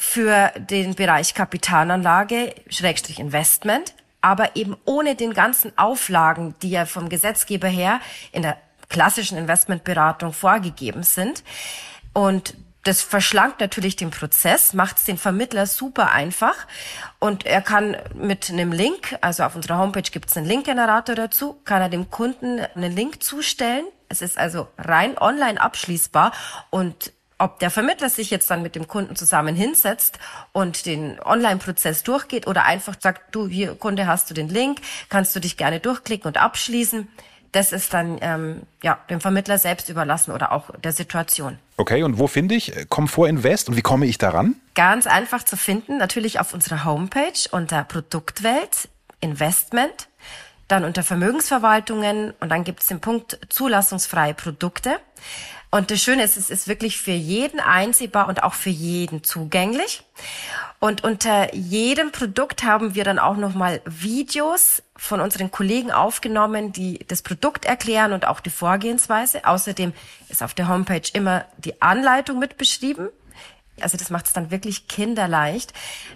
für 0.00 0.50
den 0.56 0.94
Bereich 0.94 1.34
Kapitalanlage, 1.34 2.54
Schrägstrich 2.70 3.20
Investment, 3.20 3.92
aber 4.22 4.56
eben 4.56 4.74
ohne 4.86 5.14
den 5.14 5.34
ganzen 5.34 5.76
Auflagen, 5.76 6.54
die 6.62 6.70
ja 6.70 6.86
vom 6.86 7.10
Gesetzgeber 7.10 7.68
her 7.68 8.00
in 8.32 8.40
der 8.40 8.56
klassischen 8.88 9.36
Investmentberatung 9.36 10.32
vorgegeben 10.32 11.02
sind. 11.02 11.44
Und 12.14 12.54
das 12.84 13.02
verschlankt 13.02 13.60
natürlich 13.60 13.94
den 13.94 14.10
Prozess, 14.10 14.72
macht 14.72 14.96
es 14.96 15.04
den 15.04 15.18
Vermittler 15.18 15.66
super 15.66 16.12
einfach 16.12 16.56
und 17.18 17.44
er 17.44 17.60
kann 17.60 17.94
mit 18.14 18.48
einem 18.48 18.72
Link, 18.72 19.18
also 19.20 19.42
auf 19.42 19.54
unserer 19.54 19.76
Homepage 19.76 20.10
gibt 20.10 20.30
es 20.30 20.36
einen 20.38 20.46
Linkgenerator 20.46 21.14
dazu, 21.14 21.60
kann 21.66 21.82
er 21.82 21.90
dem 21.90 22.10
Kunden 22.10 22.58
einen 22.74 22.96
Link 22.96 23.22
zustellen. 23.22 23.84
Es 24.08 24.22
ist 24.22 24.38
also 24.38 24.66
rein 24.78 25.18
online 25.18 25.60
abschließbar 25.60 26.32
und 26.70 27.12
ob 27.40 27.58
der 27.58 27.70
Vermittler 27.70 28.10
sich 28.10 28.30
jetzt 28.30 28.50
dann 28.50 28.62
mit 28.62 28.74
dem 28.74 28.86
Kunden 28.86 29.16
zusammen 29.16 29.56
hinsetzt 29.56 30.18
und 30.52 30.84
den 30.84 31.18
Online-Prozess 31.20 32.02
durchgeht 32.02 32.46
oder 32.46 32.64
einfach 32.64 32.94
sagt, 33.00 33.34
du 33.34 33.48
hier 33.48 33.74
Kunde 33.74 34.06
hast 34.06 34.30
du 34.30 34.34
den 34.34 34.48
Link, 34.48 34.80
kannst 35.08 35.34
du 35.34 35.40
dich 35.40 35.56
gerne 35.56 35.80
durchklicken 35.80 36.28
und 36.28 36.36
abschließen. 36.36 37.08
Das 37.52 37.72
ist 37.72 37.94
dann 37.94 38.18
ähm, 38.20 38.62
ja 38.82 38.98
dem 39.08 39.20
Vermittler 39.20 39.58
selbst 39.58 39.88
überlassen 39.88 40.32
oder 40.32 40.52
auch 40.52 40.70
der 40.84 40.92
Situation. 40.92 41.58
Okay, 41.78 42.02
und 42.02 42.18
wo 42.18 42.26
finde 42.26 42.54
ich 42.54 42.72
Comfort 42.90 43.26
Invest 43.26 43.68
und 43.68 43.76
wie 43.76 43.82
komme 43.82 44.06
ich 44.06 44.18
daran? 44.18 44.56
Ganz 44.74 45.06
einfach 45.06 45.42
zu 45.42 45.56
finden, 45.56 45.96
natürlich 45.96 46.38
auf 46.38 46.54
unserer 46.54 46.84
Homepage 46.84 47.48
unter 47.50 47.82
Produktwelt 47.84 48.88
Investment, 49.20 50.08
dann 50.70 50.84
unter 50.84 51.02
Vermögensverwaltungen 51.02 52.32
und 52.40 52.48
dann 52.48 52.64
gibt 52.64 52.80
es 52.80 52.86
den 52.86 53.00
Punkt 53.00 53.38
zulassungsfreie 53.48 54.34
Produkte. 54.34 54.98
Und 55.72 55.92
das 55.92 56.02
Schöne 56.02 56.24
ist, 56.24 56.36
es 56.36 56.50
ist 56.50 56.66
wirklich 56.66 56.98
für 57.00 57.12
jeden 57.12 57.60
einsehbar 57.60 58.26
und 58.28 58.42
auch 58.42 58.54
für 58.54 58.70
jeden 58.70 59.22
zugänglich. 59.22 60.02
Und 60.80 61.04
unter 61.04 61.54
jedem 61.54 62.10
Produkt 62.10 62.64
haben 62.64 62.96
wir 62.96 63.04
dann 63.04 63.20
auch 63.20 63.36
nochmal 63.36 63.80
Videos 63.84 64.82
von 64.96 65.20
unseren 65.20 65.52
Kollegen 65.52 65.92
aufgenommen, 65.92 66.72
die 66.72 66.98
das 67.06 67.22
Produkt 67.22 67.66
erklären 67.66 68.12
und 68.12 68.26
auch 68.26 68.40
die 68.40 68.50
Vorgehensweise. 68.50 69.44
Außerdem 69.44 69.92
ist 70.28 70.42
auf 70.42 70.54
der 70.54 70.68
Homepage 70.68 71.08
immer 71.12 71.44
die 71.58 71.80
Anleitung 71.80 72.40
mit 72.40 72.56
beschrieben. 72.56 73.08
Also 73.80 73.96
das 73.96 74.10
macht 74.10 74.26
es 74.26 74.32
dann 74.32 74.50
wirklich 74.50 74.88
kinderleicht. 74.88 75.72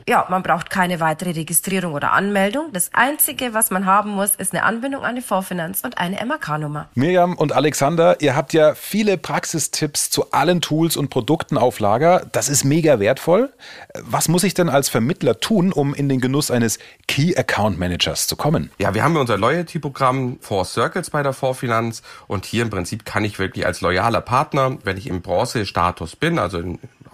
Ja, 0.08 0.26
man 0.28 0.42
braucht 0.42 0.70
keine 0.70 1.00
weitere 1.00 1.30
Registrierung 1.30 1.94
oder 1.94 2.12
Anmeldung. 2.12 2.70
Das 2.73 2.90
Einzige, 2.92 3.54
was 3.54 3.70
man 3.70 3.87
haben 3.87 4.11
muss, 4.11 4.34
ist 4.34 4.52
eine 4.52 4.64
Anbindung 4.64 5.04
an 5.04 5.16
die 5.16 5.23
Vorfinanz 5.23 5.80
und 5.82 5.99
eine 5.99 6.25
MAK-Nummer. 6.25 6.88
Miriam 6.94 7.37
und 7.37 7.52
Alexander, 7.52 8.20
ihr 8.20 8.37
habt 8.37 8.52
ja 8.52 8.75
viele 8.75 9.18
Praxistipps 9.18 10.11
zu 10.11 10.30
allen 10.32 10.61
Tools 10.61 10.96
und 10.96 11.08
Produkten 11.11 11.58
auf 11.58 11.80
Lager. 11.80 12.26
Das 12.32 12.49
ist 12.49 12.64
mega 12.64 13.00
wertvoll. 13.00 13.52
Was 14.00 14.28
muss 14.28 14.44
ich 14.44 14.54
denn 14.54 14.68
als 14.68 14.88
Vermittler 14.88 15.40
tun, 15.40 15.73
um 15.73 15.94
in 15.94 16.08
den 16.08 16.20
Genuss 16.20 16.50
eines 16.50 16.78
Key 17.08 17.37
Account 17.37 17.78
Managers 17.78 18.26
zu 18.26 18.37
kommen? 18.37 18.70
Ja, 18.78 18.94
wir 18.94 19.02
haben 19.02 19.16
unser 19.16 19.38
Loyalty-Programm 19.38 20.38
Four 20.40 20.64
Circles 20.64 21.11
bei 21.11 21.23
der 21.23 21.32
Vorfinanz 21.32 22.02
und 22.26 22.44
hier 22.44 22.62
im 22.62 22.70
Prinzip 22.70 23.04
kann 23.04 23.25
ich 23.25 23.38
wirklich 23.38 23.66
als 23.66 23.80
loyaler 23.80 24.20
Partner, 24.20 24.76
wenn 24.84 24.96
ich 24.96 25.06
im 25.06 25.23
Bronze-Status 25.23 26.16
bin, 26.16 26.38
also 26.38 26.62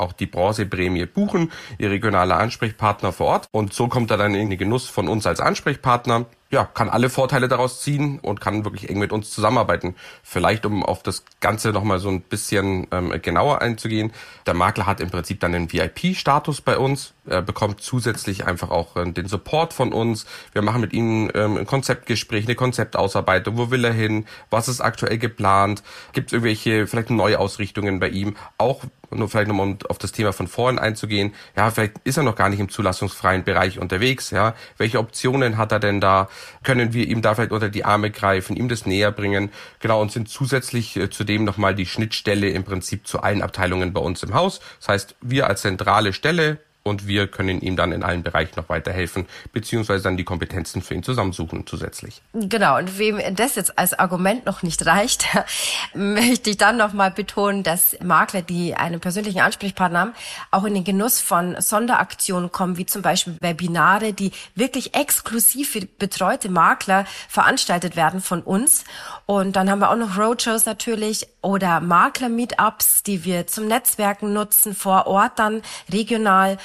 auch 0.01 0.13
die 0.13 0.27
Bronzeprämie 0.27 1.07
buchen, 1.07 1.53
ihr 1.79 1.91
regionaler 1.91 2.39
Ansprechpartner 2.39 3.13
vor 3.13 3.27
Ort. 3.27 3.49
Und 3.53 3.73
so 3.73 3.89
kommt 3.89 4.11
er 4.11 4.17
dann 4.17 4.35
in 4.35 4.51
den 4.51 4.59
Genuss 4.59 4.89
von 4.89 5.09
uns 5.09 5.27
als 5.27 5.41
Ansprechpartner 5.41 6.27
ja, 6.51 6.65
kann 6.65 6.89
alle 6.89 7.11
Vorteile 7.11 7.47
daraus 7.47 7.81
ziehen 7.81 8.19
und 8.19 8.41
kann 8.41 8.65
wirklich 8.65 8.91
eng 8.91 8.99
mit 8.99 9.13
uns 9.13 9.31
zusammenarbeiten. 9.31 9.95
Vielleicht, 10.25 10.67
um 10.67 10.85
auf 10.85 11.03
das 11.03 11.25
Ganze 11.39 11.71
nochmal 11.71 12.01
so 12.01 12.09
ein 12.09 12.23
bisschen 12.23 12.89
ähm, 12.91 13.15
genauer 13.23 13.63
einzugehen. 13.63 14.13
Der 14.47 14.55
Makler 14.55 14.87
hat 14.87 15.01
im 15.01 15.11
Prinzip 15.11 15.39
dann 15.39 15.55
einen 15.55 15.73
VIP-Status 15.73 16.61
bei 16.61 16.77
uns. 16.77 17.15
Er 17.25 17.43
bekommt 17.43 17.81
zusätzlich 17.83 18.47
einfach 18.47 18.71
auch 18.71 18.97
äh, 18.97 19.13
den 19.13 19.29
Support 19.29 19.73
von 19.73 19.93
uns. 19.93 20.27
Wir 20.53 20.63
machen 20.63 20.81
mit 20.81 20.93
ihm 20.93 21.31
ähm, 21.35 21.57
ein 21.57 21.67
Konzeptgespräch, 21.67 22.47
eine 22.47 22.57
Konzeptausarbeitung. 22.57 23.57
Wo 23.57 23.71
will 23.71 23.85
er 23.85 23.93
hin? 23.93 24.27
Was 24.51 24.67
ist 24.67 24.81
aktuell 24.81 25.19
geplant? 25.19 25.85
Gibt 26.13 26.29
es 26.29 26.33
irgendwelche 26.33 26.89
vielleicht 26.89 27.11
Neuausrichtungen 27.11 28.01
bei 28.01 28.09
ihm? 28.09 28.37
Auch 28.59 28.83
nur 29.11 29.29
vielleicht 29.29 29.49
nochmal 29.49 29.67
um 29.67 29.79
auf 29.89 29.99
das 29.99 30.13
Thema 30.13 30.33
von 30.33 30.47
vorhin 30.47 30.79
einzugehen. 30.79 31.35
Ja, 31.57 31.71
vielleicht 31.71 31.95
ist 32.05 32.17
er 32.17 32.23
noch 32.23 32.37
gar 32.37 32.49
nicht 32.49 32.61
im 32.61 32.69
zulassungsfreien 32.69 33.45
Bereich 33.45 33.79
unterwegs. 33.79 34.31
Ja, 34.31 34.55
welche 34.77 34.99
Optionen 34.99 35.57
hat 35.57 35.73
er 35.73 35.81
denn 35.81 36.01
da? 36.01 36.29
Können 36.63 36.93
wir 36.93 37.07
ihm 37.07 37.23
da 37.23 37.35
vielleicht 37.35 37.53
unter 37.53 37.69
die 37.69 37.85
Arme 37.85 38.11
greifen, 38.11 38.57
ihm 38.57 38.69
das 38.69 38.87
näher 38.87 39.13
bringen. 39.13 39.51
Genau, 39.81 40.01
und 40.01 40.13
sind 40.13 40.29
zusätzlich 40.29 40.97
äh, 40.97 41.11
zudem 41.11 41.45
nochmal 41.45 41.75
die 41.75 41.87
Schnittstelle 41.87 42.49
im 42.51 42.65
Prinzip 42.65 43.07
zu 43.07 43.21
allen 43.23 43.43
Abteilungen 43.43 43.93
bei 43.93 44.01
uns 44.01 44.23
im 44.23 44.35
Haus. 44.35 44.61
Das 44.79 44.89
heißt, 44.89 45.17
wir 45.21 45.47
als 45.47 45.63
zentrale 45.63 46.13
Stelle 46.13 46.59
und 46.83 47.07
wir 47.07 47.27
können 47.27 47.61
ihm 47.61 47.77
dann 47.77 47.93
in 47.93 48.03
allen 48.03 48.23
Bereichen 48.23 48.53
noch 48.57 48.69
weiterhelfen, 48.69 49.27
beziehungsweise 49.53 50.05
dann 50.05 50.17
die 50.17 50.25
Kompetenzen 50.25 50.83
für 50.83 50.95
ihn 50.95 51.03
zusammensuchen 51.03 51.67
zusätzlich. 51.67 52.23
Genau, 52.33 52.79
und 52.79 52.99
wem 52.99 53.21
das 53.35 53.55
jetzt 53.57 53.79
als 53.79 53.99
Argument 53.99 54.47
noch 54.47 54.63
nicht 54.63 54.85
reicht, 54.87 55.27
möchte 55.95 56.51
ich 56.51 56.57
dann 56.57 56.77
nochmal 56.77 57.11
betonen, 57.11 57.63
dass 57.63 57.97
Makler, 58.03 58.43
die 58.43 58.75
einen 58.75 59.01
persönlichen 59.01 59.41
Ansprechpartner 59.41 60.01
haben, 60.01 60.15
auch 60.51 60.65
in 60.65 60.75
den 60.75 60.85
Genuss 60.85 61.21
von 61.21 61.61
Sonderaktionen 61.61 62.51
kommen, 62.51 62.77
wie 62.77 62.87
zum 62.87 63.03
Beispiel 63.03 63.37
Webinare, 63.41 64.13
die 64.13 64.33
wirklich 64.55 64.95
exklusiv 64.95 65.71
für 65.71 65.81
betreute 65.81 66.49
Makler 66.49 67.05
veranstaltet 67.29 67.97
werden 67.97 68.21
von 68.21 68.43
uns. 68.43 68.85
Und 69.27 69.57
dann 69.57 69.71
haben 69.71 69.81
wir 69.81 69.91
auch 69.91 69.97
noch 69.97 70.19
Roadshows 70.19 70.67
natürlich 70.67 71.27
oder 71.43 71.81
Makler-Meetups, 71.81 73.03
die 73.03 73.25
wir 73.25 73.47
zum 73.47 73.67
Netzwerken 73.67 74.33
nutzen, 74.33 74.75
vor 74.75 75.07
Ort 75.07 75.39
dann 75.39 75.63
regional. 75.91 76.59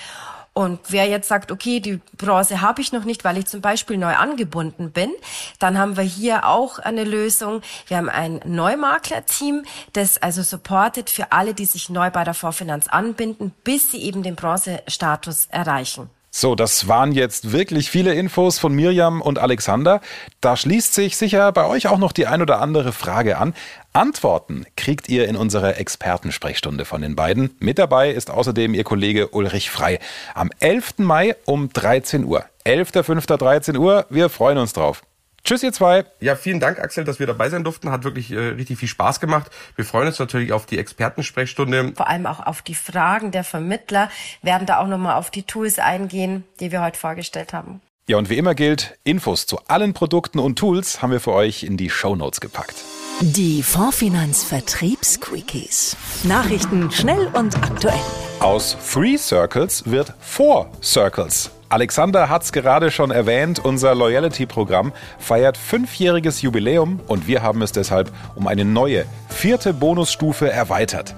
Und 0.57 0.79
wer 0.87 1.05
jetzt 1.05 1.27
sagt, 1.27 1.51
okay, 1.51 1.81
die 1.81 1.99
Bronze 2.17 2.61
habe 2.61 2.81
ich 2.81 2.93
noch 2.93 3.03
nicht, 3.03 3.25
weil 3.25 3.37
ich 3.37 3.45
zum 3.45 3.59
Beispiel 3.59 3.97
neu 3.97 4.15
angebunden 4.15 4.91
bin, 4.91 5.11
dann 5.59 5.77
haben 5.77 5.97
wir 5.97 6.03
hier 6.05 6.47
auch 6.47 6.79
eine 6.79 7.03
Lösung. 7.03 7.61
Wir 7.87 7.97
haben 7.97 8.07
ein 8.07 8.39
Neumakler-Team, 8.45 9.65
das 9.91 10.17
also 10.17 10.43
supportet 10.43 11.09
für 11.09 11.33
alle, 11.33 11.53
die 11.53 11.65
sich 11.65 11.89
neu 11.89 12.09
bei 12.09 12.23
der 12.23 12.33
Vorfinanz 12.33 12.87
anbinden, 12.87 13.53
bis 13.65 13.91
sie 13.91 14.01
eben 14.01 14.23
den 14.23 14.35
Bronze-Status 14.35 15.47
erreichen. 15.51 16.09
So, 16.37 16.53
das 16.53 16.89
waren 16.89 17.13
jetzt 17.13 17.53
wirklich 17.53 17.89
viele 17.89 18.13
Infos 18.13 18.59
von 18.59 18.73
Mirjam 18.73 19.21
und 19.21 19.39
Alexander. 19.39 20.01
Da 20.41 20.57
schließt 20.57 20.93
sich 20.93 21.15
sicher 21.15 21.51
bei 21.53 21.65
euch 21.65 21.87
auch 21.87 21.97
noch 21.97 22.11
die 22.11 22.27
ein 22.27 22.41
oder 22.41 22.59
andere 22.59 22.91
Frage 22.91 23.37
an. 23.37 23.53
Antworten 23.95 24.65
kriegt 24.75 25.07
ihr 25.07 25.27
in 25.27 25.37
unserer 25.37 25.77
Expertensprechstunde 25.77 26.83
von 26.83 27.01
den 27.01 27.15
beiden. 27.15 27.55
Mit 27.59 27.79
dabei 27.79 28.11
ist 28.11 28.29
außerdem 28.29 28.73
ihr 28.73 28.83
Kollege 28.83 29.29
Ulrich 29.29 29.71
Frei. 29.71 29.99
Am 30.33 30.51
11. 30.59 30.95
Mai 30.97 31.35
um 31.45 31.71
13 31.71 32.25
Uhr. 32.25 32.43
11.05.13 32.65 33.77
Uhr. 33.77 34.05
Wir 34.09 34.29
freuen 34.29 34.57
uns 34.57 34.73
drauf. 34.73 35.01
Tschüss, 35.45 35.63
ihr 35.63 35.71
zwei. 35.71 36.03
Ja, 36.19 36.35
vielen 36.35 36.59
Dank, 36.59 36.79
Axel, 36.79 37.05
dass 37.05 37.19
wir 37.19 37.27
dabei 37.27 37.49
sein 37.49 37.63
durften. 37.63 37.89
Hat 37.89 38.03
wirklich 38.03 38.31
äh, 38.31 38.37
richtig 38.37 38.79
viel 38.79 38.89
Spaß 38.89 39.21
gemacht. 39.21 39.49
Wir 39.77 39.85
freuen 39.85 40.07
uns 40.07 40.19
natürlich 40.19 40.51
auf 40.51 40.65
die 40.65 40.77
Expertensprechstunde. 40.77 41.93
Vor 41.95 42.09
allem 42.09 42.25
auch 42.25 42.45
auf 42.45 42.61
die 42.63 42.75
Fragen 42.75 43.31
der 43.31 43.45
Vermittler. 43.45 44.09
Werden 44.41 44.67
da 44.67 44.79
auch 44.79 44.87
nochmal 44.87 45.15
auf 45.15 45.29
die 45.29 45.43
Tools 45.43 45.79
eingehen, 45.79 46.43
die 46.59 46.73
wir 46.73 46.81
heute 46.81 46.99
vorgestellt 46.99 47.53
haben. 47.53 47.79
Ja, 48.09 48.17
und 48.17 48.29
wie 48.29 48.37
immer 48.37 48.55
gilt, 48.55 48.97
Infos 49.05 49.45
zu 49.45 49.59
allen 49.67 49.93
Produkten 49.93 50.39
und 50.39 50.59
Tools 50.59 51.01
haben 51.01 51.11
wir 51.11 51.21
für 51.21 51.33
euch 51.33 51.63
in 51.63 51.77
die 51.77 51.89
Show 51.89 52.15
Notes 52.15 52.41
gepackt. 52.41 52.83
Die 53.21 53.63
Fondsfinanz 53.63 54.43
Vertriebsquickies. 54.43 55.95
Nachrichten 56.25 56.91
schnell 56.91 57.29
und 57.31 57.55
aktuell. 57.55 57.93
Aus 58.41 58.75
Three 58.91 59.17
Circles 59.17 59.89
wird 59.89 60.13
Four 60.19 60.69
Circles. 60.83 61.49
Alexander 61.69 62.27
hat 62.27 62.43
es 62.43 62.51
gerade 62.51 62.91
schon 62.91 63.11
erwähnt, 63.11 63.63
unser 63.63 63.95
Loyalty-Programm 63.95 64.91
feiert 65.17 65.55
fünfjähriges 65.57 66.41
Jubiläum 66.41 66.99
und 67.07 67.25
wir 67.25 67.41
haben 67.41 67.61
es 67.61 67.71
deshalb 67.71 68.11
um 68.35 68.47
eine 68.47 68.65
neue, 68.65 69.05
vierte 69.29 69.73
Bonusstufe 69.73 70.51
erweitert. 70.51 71.15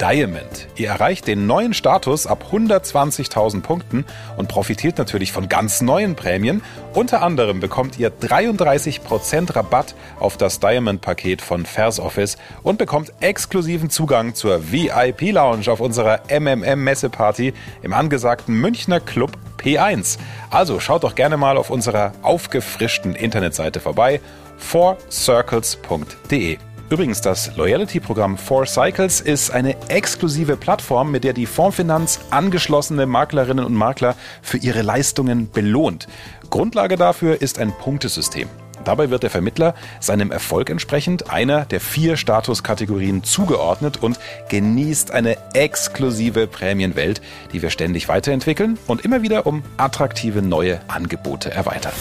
Diamond. 0.00 0.68
Ihr 0.76 0.88
erreicht 0.88 1.26
den 1.26 1.46
neuen 1.46 1.74
Status 1.74 2.26
ab 2.26 2.46
120.000 2.52 3.60
Punkten 3.60 4.06
und 4.38 4.48
profitiert 4.48 4.96
natürlich 4.96 5.30
von 5.30 5.48
ganz 5.48 5.82
neuen 5.82 6.16
Prämien. 6.16 6.62
Unter 6.94 7.22
anderem 7.22 7.60
bekommt 7.60 7.98
ihr 7.98 8.10
33% 8.10 9.54
Rabatt 9.54 9.94
auf 10.18 10.38
das 10.38 10.58
Diamond-Paket 10.58 11.42
von 11.42 11.66
Fairs 11.66 12.00
Office 12.00 12.38
und 12.62 12.78
bekommt 12.78 13.12
exklusiven 13.20 13.90
Zugang 13.90 14.34
zur 14.34 14.72
VIP-Lounge 14.72 15.70
auf 15.70 15.80
unserer 15.80 16.20
MMM-Messeparty 16.30 17.52
im 17.82 17.92
angesagten 17.92 18.54
Münchner 18.54 19.00
Club 19.00 19.32
P1. 19.58 20.18
Also 20.48 20.80
schaut 20.80 21.04
doch 21.04 21.14
gerne 21.14 21.36
mal 21.36 21.58
auf 21.58 21.68
unserer 21.68 22.12
aufgefrischten 22.22 23.14
Internetseite 23.14 23.80
vorbei, 23.80 24.20
fourcircles.de. 24.56 26.56
Übrigens, 26.90 27.20
das 27.20 27.54
Loyalty-Programm 27.54 28.36
Four 28.36 28.66
Cycles 28.66 29.20
ist 29.20 29.52
eine 29.52 29.76
exklusive 29.88 30.56
Plattform, 30.56 31.12
mit 31.12 31.22
der 31.22 31.32
die 31.32 31.46
Fondsfinanz 31.46 32.18
angeschlossene 32.30 33.06
Maklerinnen 33.06 33.64
und 33.64 33.74
Makler 33.74 34.16
für 34.42 34.58
ihre 34.58 34.82
Leistungen 34.82 35.48
belohnt. 35.52 36.08
Grundlage 36.50 36.96
dafür 36.96 37.40
ist 37.40 37.60
ein 37.60 37.72
Punktesystem. 37.72 38.48
Dabei 38.84 39.10
wird 39.10 39.22
der 39.22 39.30
Vermittler 39.30 39.76
seinem 40.00 40.32
Erfolg 40.32 40.68
entsprechend 40.68 41.30
einer 41.30 41.64
der 41.64 41.80
vier 41.80 42.16
Statuskategorien 42.16 43.22
zugeordnet 43.22 44.02
und 44.02 44.18
genießt 44.48 45.12
eine 45.12 45.36
exklusive 45.54 46.48
Prämienwelt, 46.48 47.20
die 47.52 47.62
wir 47.62 47.70
ständig 47.70 48.08
weiterentwickeln 48.08 48.80
und 48.88 49.04
immer 49.04 49.22
wieder 49.22 49.46
um 49.46 49.62
attraktive 49.76 50.42
neue 50.42 50.80
Angebote 50.88 51.52
erweitern. 51.52 51.92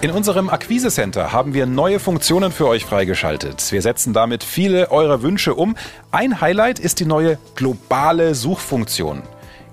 In 0.00 0.10
unserem 0.10 0.50
Akquise-Center 0.50 1.32
haben 1.32 1.54
wir 1.54 1.66
neue 1.66 1.98
Funktionen 1.98 2.52
für 2.52 2.68
euch 2.68 2.84
freigeschaltet. 2.84 3.72
Wir 3.72 3.80
setzen 3.80 4.12
damit 4.12 4.44
viele 4.44 4.90
eurer 4.90 5.22
Wünsche 5.22 5.54
um. 5.54 5.76
Ein 6.10 6.40
Highlight 6.40 6.78
ist 6.78 7.00
die 7.00 7.06
neue 7.06 7.38
globale 7.54 8.34
Suchfunktion. 8.34 9.22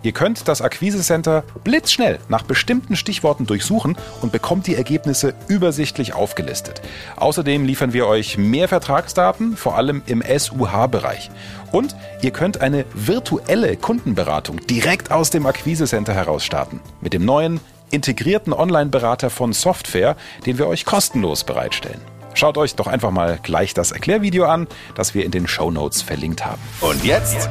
Ihr 0.04 0.13
könnt 0.13 0.48
das 0.48 0.63
Akquise-Center 0.63 1.44
blitzschnell 1.63 2.20
nach 2.28 2.42
bestimmten 2.42 2.96
Stichworten 2.96 3.46
durchsuchen 3.46 3.96
und 4.22 4.32
bekommt 4.32 4.66
die 4.66 4.75
Ergebnisse 4.75 5.36
übersichtlich 5.48 6.13
aufgelistet. 6.13 6.82
Außerdem 7.18 7.66
liefern 7.66 7.94
wir 7.94 8.08
euch 8.08 8.38
mehr 8.38 8.68
Vertragsdaten, 8.68 9.56
vor 9.56 9.75
allem 9.75 10.01
im 10.08 10.24
SUH-Bereich. 10.24 11.30
Und 11.72 11.96
ihr 12.22 12.32
könnt 12.32 12.62
eine 12.62 12.86
virtuelle 12.96 13.78
Kundenberatung 13.78 14.66
direkt 14.66 15.12
aus 15.12 15.30
dem 15.30 15.46
Akquise-Center 15.46 16.13
heraus 16.13 16.44
starten. 16.44 16.80
Mit 17.01 17.13
dem 17.13 17.24
neuen 17.24 17.60
integrierten 17.92 18.54
Online-Berater 18.54 19.30
von 19.30 19.54
Software, 19.54 20.16
den 20.46 20.58
wir 20.58 20.68
euch 20.68 20.86
kostenlos 20.86 21.44
bereitstellen. 21.44 22.02
Schaut 22.34 22.58
euch 22.58 22.76
doch 22.76 22.88
einfach 22.88 23.12
mal 23.12 23.40
gleich 23.44 23.74
das 23.74 23.92
Erklärvideo 23.92 24.46
an, 24.46 24.68
das 24.96 25.14
wir 25.14 25.26
in 25.26 25.32
den 25.32 25.48
Show 25.48 25.70
Notes 25.70 26.02
verlinkt 26.02 26.46
haben. 26.46 26.62
Und 26.80 27.04
jetzt 27.04 27.50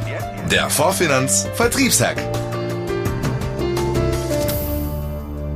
der 0.51 0.71
Vorfinanz 0.71 1.47
Vertriebshack. 1.55 2.17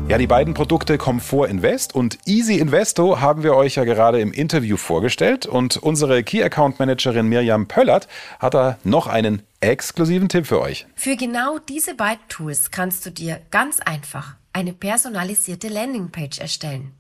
Ja, 0.07 0.19
die 0.19 0.27
beiden 0.27 0.53
Produkte 0.53 0.99
Comfort 0.99 1.47
Invest 1.47 1.95
und 1.95 2.19
Easy 2.27 2.59
Investo 2.59 3.23
haben 3.23 3.43
wir 3.43 3.55
euch 3.55 3.77
ja 3.77 3.85
gerade 3.85 4.21
im 4.21 4.33
Interview 4.33 4.77
vorgestellt 4.77 5.47
und 5.47 5.79
unsere 5.79 6.23
Key 6.23 6.43
Account 6.43 6.79
Managerin 6.79 7.27
Mirjam 7.27 7.67
Pöllert 7.67 8.07
hat 8.39 8.53
da 8.53 8.77
noch 8.85 9.07
einen 9.07 9.43
exklusiven 9.61 10.29
Tipp 10.29 10.47
für 10.47 10.61
euch. 10.61 10.87
Für 10.95 11.17
genau 11.17 11.59
diese 11.59 11.95
beiden 11.95 12.29
Tools 12.29 12.71
kannst 12.71 13.07
du 13.07 13.11
dir 13.11 13.41
ganz 13.51 13.81
einfach 13.81 14.37
eine 14.55 14.73
personalisierte 14.73 15.69
Landingpage 15.69 16.39
erstellen. 16.39 16.95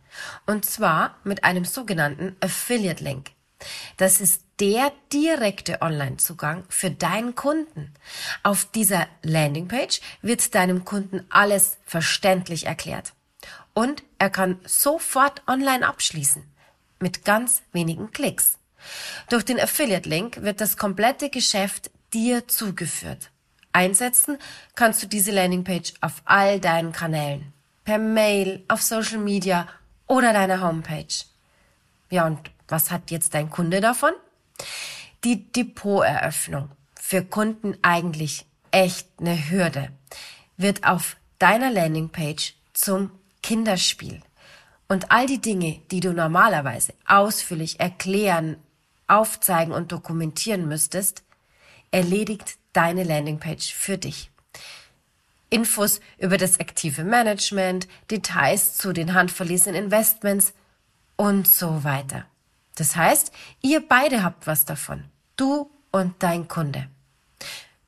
Und 0.45 0.67
zwar 0.67 1.17
mit 1.25 1.45
einem 1.45 1.65
sogenannten 1.65 2.37
Affiliate 2.41 3.03
Link. 3.03 3.31
Das 3.97 4.21
ist 4.21 4.43
der 4.61 4.93
direkte 5.13 5.81
Online-Zugang 5.81 6.65
für 6.69 6.91
deinen 6.91 7.35
Kunden. 7.35 7.95
Auf 8.43 8.67
dieser 8.67 9.09
Landingpage 9.23 10.01
wird 10.21 10.55
deinem 10.55 10.85
Kunden 10.85 11.25
alles 11.31 11.79
verständlich 11.85 12.67
erklärt. 12.67 13.15
Und 13.73 14.03
er 14.19 14.31
kann 14.31 14.61
sofort 14.65 15.43
online 15.49 15.87
abschließen. 15.87 16.45
Mit 17.01 17.25
ganz 17.25 17.63
wenigen 17.73 18.11
Klicks. 18.13 18.59
Durch 19.29 19.45
den 19.45 19.59
Affiliate-Link 19.59 20.43
wird 20.43 20.61
das 20.61 20.77
komplette 20.77 21.31
Geschäft 21.31 21.91
dir 22.13 22.47
zugeführt. 22.47 23.31
Einsetzen 23.75 24.39
kannst 24.77 25.03
du 25.03 25.07
diese 25.07 25.33
Landingpage 25.33 25.95
auf 26.01 26.23
all 26.25 26.61
deinen 26.61 26.93
Kanälen. 26.93 27.53
Per 27.85 27.99
Mail, 27.99 28.65
auf 28.69 28.81
Social 28.81 29.19
Media 29.19 29.67
oder 30.07 30.33
deiner 30.33 30.61
Homepage. 30.61 31.25
Ja, 32.09 32.27
und 32.27 32.39
was 32.69 32.91
hat 32.91 33.11
jetzt 33.11 33.35
dein 33.35 33.51
Kunde 33.51 33.81
davon? 33.81 34.13
Die 35.25 35.51
Depoteröffnung, 35.53 36.71
für 36.95 37.25
Kunden 37.25 37.77
eigentlich 37.83 38.47
echt 38.71 39.09
eine 39.19 39.51
Hürde, 39.51 39.89
wird 40.57 40.87
auf 40.87 41.17
deiner 41.39 41.71
Landingpage 41.71 42.55
zum 42.73 43.11
Kinderspiel. 43.43 44.23
Und 44.89 45.11
all 45.11 45.27
die 45.27 45.41
Dinge, 45.41 45.81
die 45.91 46.01
du 46.01 46.13
normalerweise 46.13 46.95
ausführlich 47.07 47.81
erklären, 47.81 48.57
aufzeigen 49.09 49.75
und 49.75 49.91
dokumentieren 49.91 50.69
müsstest, 50.69 51.25
erledigt 51.91 52.57
deine 52.75 53.05
Landingpage 53.05 53.73
für 53.73 53.97
dich. 53.97 54.31
Infos 55.51 56.01
über 56.19 56.37
das 56.37 56.61
aktive 56.61 57.05
Management, 57.05 57.89
Details 58.11 58.77
zu 58.77 58.93
den 58.93 59.15
handverlesenen 59.15 59.85
Investments 59.85 60.53
und 61.17 61.49
so 61.49 61.85
weiter. 61.85 62.27
Das 62.75 62.97
heißt, 62.97 63.33
ihr 63.63 63.87
beide 63.87 64.25
habt 64.25 64.47
was 64.47 64.65
davon. 64.65 65.05
Du 65.37 65.71
und 65.93 66.15
dein 66.23 66.49
Kunde. 66.49 66.89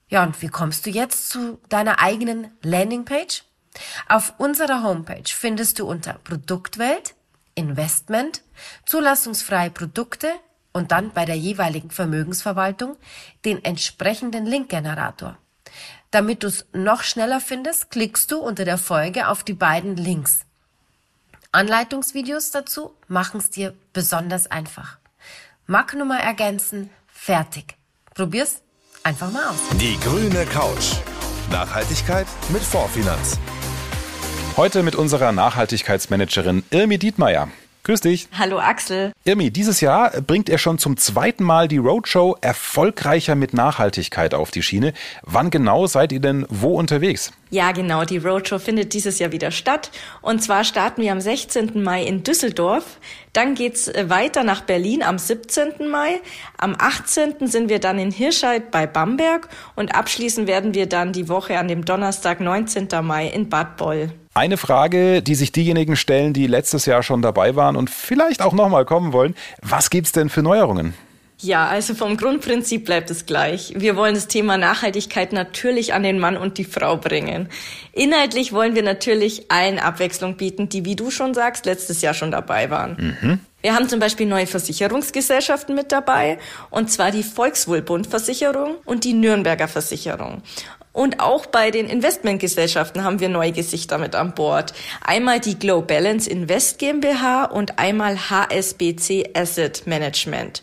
Ja, 0.09 0.23
und 0.23 0.41
wie 0.43 0.49
kommst 0.49 0.87
du 0.87 0.91
jetzt 0.91 1.29
zu 1.29 1.59
deiner 1.69 2.01
eigenen 2.01 2.53
Landingpage? 2.63 3.43
Auf 4.09 4.35
unserer 4.39 4.85
Homepage 4.85 5.29
findest 5.29 5.81
du 5.81 5.87
unter 5.87 6.15
Produktwelt, 6.15 7.15
Investment, 7.57 8.43
zulassungsfreie 8.85 9.71
Produkte 9.71 10.33
und 10.77 10.93
dann 10.93 11.11
bei 11.11 11.25
der 11.25 11.37
jeweiligen 11.37 11.91
Vermögensverwaltung 11.91 12.97
den 13.47 13.65
entsprechenden 13.65 14.45
Linkgenerator. 14.45 15.39
Damit 16.11 16.43
du 16.43 16.49
es 16.49 16.67
noch 16.75 17.03
schneller 17.03 17.41
findest, 17.41 17.91
klickst 17.91 18.31
du 18.31 18.37
unter 18.41 18.67
der 18.67 18.77
Folge 18.77 19.29
auf 19.29 19.43
die 19.43 19.55
beiden 19.55 19.97
Links. 19.97 20.41
Anleitungsvideos 21.51 22.51
dazu 22.51 22.95
machen 23.09 23.41
es 23.41 23.49
dir 23.49 23.73
besonders 23.95 24.51
einfach. 24.51 24.99
Markennummer 25.67 26.21
ergänzen, 26.21 26.91
fertig. 27.07 27.77
Probier's 28.15 28.61
einfach 29.03 29.33
mal 29.33 29.47
aus. 29.47 29.57
Die 29.81 29.99
grüne 30.01 30.45
Couch. 30.45 30.97
Nachhaltigkeit 31.51 32.27
mit 32.51 32.63
Vorfinanz. 32.63 33.39
Heute 34.59 34.83
mit 34.83 34.95
unserer 34.95 35.33
Nachhaltigkeitsmanagerin 35.33 36.65
Irmi 36.69 36.99
Dietmeier. 36.99 37.49
Grüß 37.87 38.01
dich. 38.01 38.27
Hallo 38.37 38.59
Axel. 38.59 39.13
Irmi, 39.23 39.53
dieses 39.53 39.81
Jahr 39.81 40.11
bringt 40.21 40.49
er 40.49 40.59
schon 40.59 40.77
zum 40.77 40.97
zweiten 40.97 41.45
Mal 41.45 41.69
die 41.69 41.77
Roadshow 41.77 42.37
erfolgreicher 42.41 43.37
mit 43.37 43.55
Nachhaltigkeit 43.55 44.35
auf 44.35 44.51
die 44.51 44.65
Schiene. 44.65 44.93
Wann 45.23 45.51
genau 45.51 45.87
seid 45.87 46.11
ihr 46.11 46.19
denn 46.19 46.47
wo 46.49 46.75
unterwegs? 46.75 47.31
Ja, 47.51 47.71
genau. 47.71 48.05
Die 48.05 48.19
Roadshow 48.19 48.59
findet 48.59 48.93
dieses 48.93 49.21
Jahr 49.21 49.31
wieder 49.31 49.53
statt. 49.53 49.93
Und 50.21 50.43
zwar 50.43 50.65
starten 50.65 51.01
wir 51.01 51.13
am 51.13 51.21
16. 51.21 51.81
Mai 51.81 52.03
in 52.03 52.25
Düsseldorf. 52.25 52.99
Dann 53.33 53.55
geht's 53.55 53.87
äh, 53.87 54.11
weiter 54.11 54.43
nach 54.43 54.63
Berlin 54.63 55.05
am 55.05 55.17
17. 55.17 55.89
Mai. 55.89 56.21
Am 56.59 56.75
18. 56.77 57.47
sind 57.47 57.69
wir 57.69 57.79
dann 57.79 58.01
in 58.01 58.11
Hirscheid 58.11 58.73
bei 58.73 58.89
Bamberg. 58.89 59.49
Und 59.77 59.95
abschließen 59.95 60.49
werden 60.49 60.75
wir 60.75 60.89
dann 60.89 61.13
die 61.13 61.29
Woche 61.29 61.57
an 61.57 61.69
dem 61.69 61.85
Donnerstag, 61.85 62.41
19. 62.41 62.89
Mai 63.03 63.29
in 63.29 63.49
Bad 63.49 63.77
Boll. 63.77 64.11
Eine 64.37 64.59
Frage, 64.59 65.23
die 65.23 65.35
sich 65.35 65.51
diejenigen 65.51 65.97
stellen, 65.97 66.35
die 66.35 66.47
letztes 66.47 66.85
Jahr 66.85 67.03
schon 67.03 67.23
dabei 67.23 67.57
waren 67.57 67.75
und 67.75 67.89
vielleicht 67.89 68.43
auch 68.43 68.53
nochmal 68.53 68.85
kommen 68.85 69.15
wollen. 69.15 69.35
Was 69.63 69.89
gibt's 69.89 70.13
denn 70.13 70.29
für 70.29 70.43
Neuerungen? 70.43 70.93
Ja, 71.39 71.67
also 71.69 71.95
vom 71.95 72.19
Grundprinzip 72.19 72.85
bleibt 72.85 73.11
es 73.11 73.25
gleich. 73.25 73.73
Wir 73.77 73.97
wollen 73.97 74.15
das 74.15 74.29
Thema 74.29 74.59
Nachhaltigkeit 74.59 75.33
natürlich 75.33 75.95
an 75.95 76.03
den 76.03 76.19
Mann 76.19 76.37
und 76.37 76.59
die 76.59 76.65
Frau 76.65 76.99
bringen. 76.99 77.49
Inhaltlich 77.93 78.53
wollen 78.53 78.75
wir 78.75 78.83
natürlich 78.83 79.51
allen 79.51 79.79
Abwechslung 79.79 80.37
bieten, 80.37 80.69
die, 80.69 80.85
wie 80.85 80.97
du 80.97 81.11
schon 81.11 81.33
sagst, 81.33 81.65
letztes 81.65 82.03
Jahr 82.03 82.13
schon 82.13 82.31
dabei 82.31 82.69
waren. 82.69 83.17
Mhm. 83.23 83.41
Wir 83.63 83.75
haben 83.75 83.89
zum 83.89 84.01
Beispiel 84.01 84.27
neue 84.27 84.47
Versicherungsgesellschaften 84.47 85.75
mit 85.75 85.93
dabei, 85.93 86.39
und 86.71 86.91
zwar 86.91 87.11
die 87.11 87.23
Volkswohlbundversicherung 87.23 88.77
und 88.85 89.05
die 89.05 89.13
Nürnberger 89.13 89.67
Versicherung. 89.67 90.43
Und 90.97 91.21
auch 91.21 91.45
bei 91.45 91.71
den 91.71 91.91
Investmentgesellschaften 91.91 93.05
haben 93.05 93.21
wir 93.21 93.29
neue 93.29 93.53
Gesichter 93.53 93.99
mit 93.99 94.15
an 94.15 94.35
Bord. 94.35 94.73
Einmal 95.05 95.41
die 95.41 95.59
Glow 95.59 95.83
Balance 95.83 96.29
Invest 96.31 96.79
GmbH 96.79 97.45
und 97.45 97.79
einmal 97.79 98.17
HSBC 98.31 99.29
Asset 99.35 99.87
Management. 99.87 100.63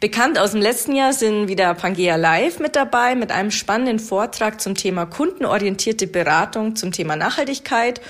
Bekannt 0.00 0.38
aus 0.38 0.52
dem 0.52 0.62
letzten 0.62 0.96
Jahr 0.96 1.12
sind 1.12 1.48
wieder 1.48 1.74
Pangea 1.74 2.16
Live 2.16 2.58
mit 2.58 2.74
dabei 2.74 3.16
mit 3.16 3.30
einem 3.30 3.50
spannenden 3.50 3.98
Vortrag 3.98 4.62
zum 4.62 4.76
Thema 4.76 5.04
kundenorientierte 5.04 6.06
Beratung 6.06 6.74
zum 6.74 6.90
Thema 6.90 7.14
Nachhaltigkeit 7.14 8.00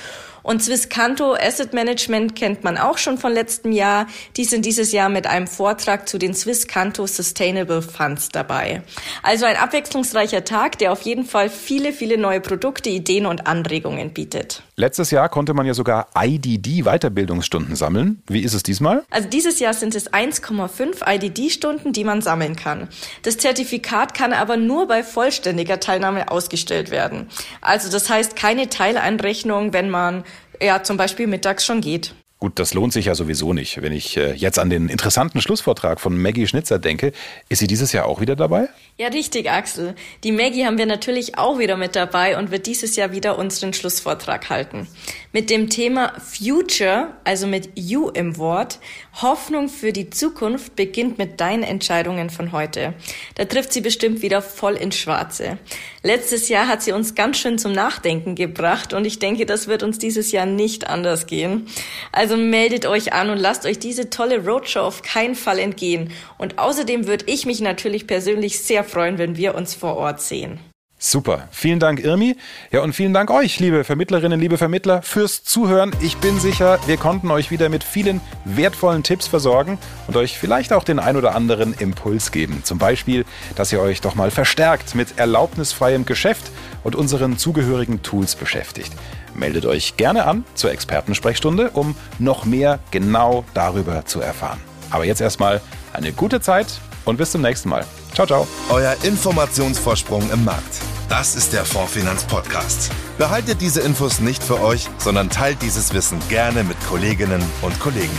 und 0.46 0.62
Swisscanto 0.62 1.34
Asset 1.34 1.72
Management 1.72 2.36
kennt 2.36 2.62
man 2.62 2.78
auch 2.78 2.98
schon 2.98 3.18
von 3.18 3.32
letztem 3.32 3.72
Jahr. 3.72 4.06
Die 4.36 4.44
sind 4.44 4.64
dieses 4.64 4.92
Jahr 4.92 5.08
mit 5.08 5.26
einem 5.26 5.48
Vortrag 5.48 6.08
zu 6.08 6.18
den 6.18 6.34
Swisscanto 6.34 7.08
Sustainable 7.08 7.82
Funds 7.82 8.28
dabei. 8.28 8.82
Also 9.24 9.44
ein 9.44 9.56
abwechslungsreicher 9.56 10.44
Tag, 10.44 10.78
der 10.78 10.92
auf 10.92 11.02
jeden 11.02 11.24
Fall 11.24 11.50
viele, 11.50 11.92
viele 11.92 12.16
neue 12.16 12.40
Produkte, 12.40 12.90
Ideen 12.90 13.26
und 13.26 13.48
Anregungen 13.48 14.12
bietet. 14.12 14.62
Letztes 14.76 15.10
Jahr 15.10 15.28
konnte 15.28 15.52
man 15.52 15.66
ja 15.66 15.74
sogar 15.74 16.08
IDD 16.14 16.84
Weiterbildungsstunden 16.84 17.74
sammeln. 17.74 18.22
Wie 18.28 18.42
ist 18.42 18.54
es 18.54 18.62
diesmal? 18.62 19.02
Also 19.10 19.28
dieses 19.28 19.58
Jahr 19.58 19.74
sind 19.74 19.96
es 19.96 20.12
1,5 20.12 21.02
IDD-Stunden, 21.04 21.92
die 21.92 22.04
man 22.04 22.22
sammeln 22.22 22.54
kann. 22.54 22.88
Das 23.22 23.38
Zertifikat 23.38 24.14
kann 24.14 24.32
aber 24.32 24.56
nur 24.56 24.86
bei 24.86 25.02
vollständiger 25.02 25.80
Teilnahme 25.80 26.30
ausgestellt 26.30 26.90
werden. 26.90 27.28
Also 27.62 27.90
das 27.90 28.08
heißt 28.08 28.36
keine 28.36 28.68
Teileinrechnung, 28.68 29.72
wenn 29.72 29.90
man 29.90 30.24
ja 30.60 30.82
zum 30.82 30.96
Beispiel 30.96 31.26
mittags 31.26 31.64
schon 31.64 31.80
geht. 31.80 32.14
Gut, 32.38 32.58
das 32.58 32.74
lohnt 32.74 32.92
sich 32.92 33.06
ja 33.06 33.14
sowieso 33.14 33.54
nicht. 33.54 33.80
Wenn 33.80 33.92
ich 33.92 34.18
äh, 34.18 34.34
jetzt 34.34 34.58
an 34.58 34.68
den 34.68 34.90
interessanten 34.90 35.40
Schlussvortrag 35.40 36.00
von 36.00 36.20
Maggie 36.20 36.46
Schnitzer 36.46 36.78
denke, 36.78 37.12
ist 37.48 37.60
sie 37.60 37.66
dieses 37.66 37.92
Jahr 37.92 38.04
auch 38.04 38.20
wieder 38.20 38.36
dabei? 38.36 38.68
Ja, 38.98 39.08
richtig, 39.08 39.50
Axel. 39.50 39.94
Die 40.22 40.32
Maggie 40.32 40.66
haben 40.66 40.76
wir 40.76 40.84
natürlich 40.84 41.38
auch 41.38 41.58
wieder 41.58 41.78
mit 41.78 41.96
dabei 41.96 42.38
und 42.38 42.50
wird 42.50 42.66
dieses 42.66 42.94
Jahr 42.96 43.12
wieder 43.12 43.38
unseren 43.38 43.72
Schlussvortrag 43.72 44.50
halten. 44.50 44.86
Mit 45.32 45.48
dem 45.48 45.70
Thema 45.70 46.12
Future, 46.18 47.14
also 47.24 47.46
mit 47.46 47.70
You 47.74 48.10
im 48.10 48.36
Wort, 48.36 48.80
Hoffnung 49.20 49.70
für 49.70 49.92
die 49.92 50.10
Zukunft 50.10 50.76
beginnt 50.76 51.16
mit 51.16 51.40
deinen 51.40 51.62
Entscheidungen 51.62 52.28
von 52.28 52.52
heute. 52.52 52.92
Da 53.36 53.46
trifft 53.46 53.72
sie 53.72 53.80
bestimmt 53.80 54.20
wieder 54.20 54.42
voll 54.42 54.74
ins 54.74 54.96
Schwarze. 54.96 55.58
Letztes 56.02 56.48
Jahr 56.48 56.68
hat 56.68 56.82
sie 56.82 56.92
uns 56.92 57.14
ganz 57.14 57.38
schön 57.38 57.58
zum 57.58 57.72
Nachdenken 57.72 58.34
gebracht 58.34 58.92
und 58.92 59.06
ich 59.06 59.18
denke, 59.18 59.44
das 59.44 59.68
wird 59.68 59.82
uns 59.82 59.98
dieses 59.98 60.32
Jahr 60.32 60.46
nicht 60.46 60.86
anders 60.86 61.26
gehen. 61.26 61.66
Also 62.12 62.25
meldet 62.34 62.86
euch 62.86 63.12
an 63.12 63.30
und 63.30 63.38
lasst 63.38 63.64
euch 63.66 63.78
diese 63.78 64.10
tolle 64.10 64.44
Roadshow 64.44 64.80
auf 64.80 65.02
keinen 65.02 65.36
Fall 65.36 65.60
entgehen. 65.60 66.10
Und 66.38 66.58
außerdem 66.58 67.06
würde 67.06 67.26
ich 67.28 67.46
mich 67.46 67.60
natürlich 67.60 68.08
persönlich 68.08 68.58
sehr 68.60 68.82
freuen, 68.82 69.18
wenn 69.18 69.36
wir 69.36 69.54
uns 69.54 69.74
vor 69.74 69.96
Ort 69.96 70.20
sehen. 70.20 70.58
Super. 70.98 71.48
Vielen 71.52 71.78
Dank, 71.78 72.00
Irmi. 72.00 72.36
Ja, 72.72 72.80
und 72.80 72.94
vielen 72.94 73.12
Dank 73.12 73.30
euch, 73.30 73.60
liebe 73.60 73.84
Vermittlerinnen, 73.84 74.40
liebe 74.40 74.56
Vermittler, 74.56 75.02
fürs 75.02 75.44
Zuhören. 75.44 75.92
Ich 76.00 76.16
bin 76.16 76.40
sicher, 76.40 76.80
wir 76.86 76.96
konnten 76.96 77.30
euch 77.30 77.50
wieder 77.50 77.68
mit 77.68 77.84
vielen 77.84 78.22
wertvollen 78.46 79.02
Tipps 79.02 79.26
versorgen 79.26 79.78
und 80.06 80.16
euch 80.16 80.38
vielleicht 80.38 80.72
auch 80.72 80.84
den 80.84 80.98
ein 80.98 81.16
oder 81.16 81.34
anderen 81.34 81.74
Impuls 81.74 82.32
geben. 82.32 82.62
Zum 82.64 82.78
Beispiel, 82.78 83.26
dass 83.56 83.72
ihr 83.72 83.80
euch 83.80 84.00
doch 84.00 84.14
mal 84.14 84.30
verstärkt 84.30 84.94
mit 84.94 85.18
erlaubnisfreiem 85.18 86.06
Geschäft 86.06 86.50
und 86.82 86.96
unseren 86.96 87.36
zugehörigen 87.36 88.02
Tools 88.02 88.34
beschäftigt. 88.34 88.92
Meldet 89.36 89.66
euch 89.66 89.96
gerne 89.96 90.26
an 90.26 90.44
zur 90.54 90.72
Expertensprechstunde, 90.72 91.70
um 91.70 91.94
noch 92.18 92.44
mehr 92.44 92.78
genau 92.90 93.44
darüber 93.54 94.04
zu 94.06 94.20
erfahren. 94.20 94.60
Aber 94.90 95.04
jetzt 95.04 95.20
erstmal 95.20 95.60
eine 95.92 96.12
gute 96.12 96.40
Zeit 96.40 96.80
und 97.04 97.16
bis 97.16 97.32
zum 97.32 97.42
nächsten 97.42 97.68
Mal. 97.68 97.84
Ciao, 98.14 98.26
ciao. 98.26 98.48
Euer 98.70 98.96
Informationsvorsprung 99.02 100.30
im 100.30 100.44
Markt. 100.44 100.80
Das 101.08 101.36
ist 101.36 101.52
der 101.52 101.64
Fondsfinanz 101.64 102.24
Podcast. 102.24 102.90
Behaltet 103.18 103.60
diese 103.60 103.80
Infos 103.80 104.20
nicht 104.20 104.42
für 104.42 104.60
euch, 104.60 104.88
sondern 104.98 105.30
teilt 105.30 105.62
dieses 105.62 105.94
Wissen 105.94 106.18
gerne 106.28 106.64
mit 106.64 106.76
Kolleginnen 106.88 107.42
und 107.62 107.78
Kollegen. 107.78 108.10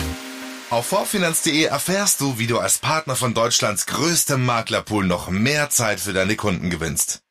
Auf 0.70 0.88
vorfinanz.de 0.88 1.64
erfährst 1.64 2.22
du, 2.22 2.40
wie 2.40 2.48
du 2.48 2.60
als 2.60 2.78
Partner 2.78 3.16
von 3.16 3.34
Deutschlands 3.34 3.86
größtem 3.86 4.44
Maklerpool 4.46 5.06
noch 5.06 5.30
mehr 5.30 5.70
Zeit 5.70 6.00
für 6.00 6.14
deine 6.14 6.36
Kunden 6.36 6.70
gewinnst. 6.70 7.22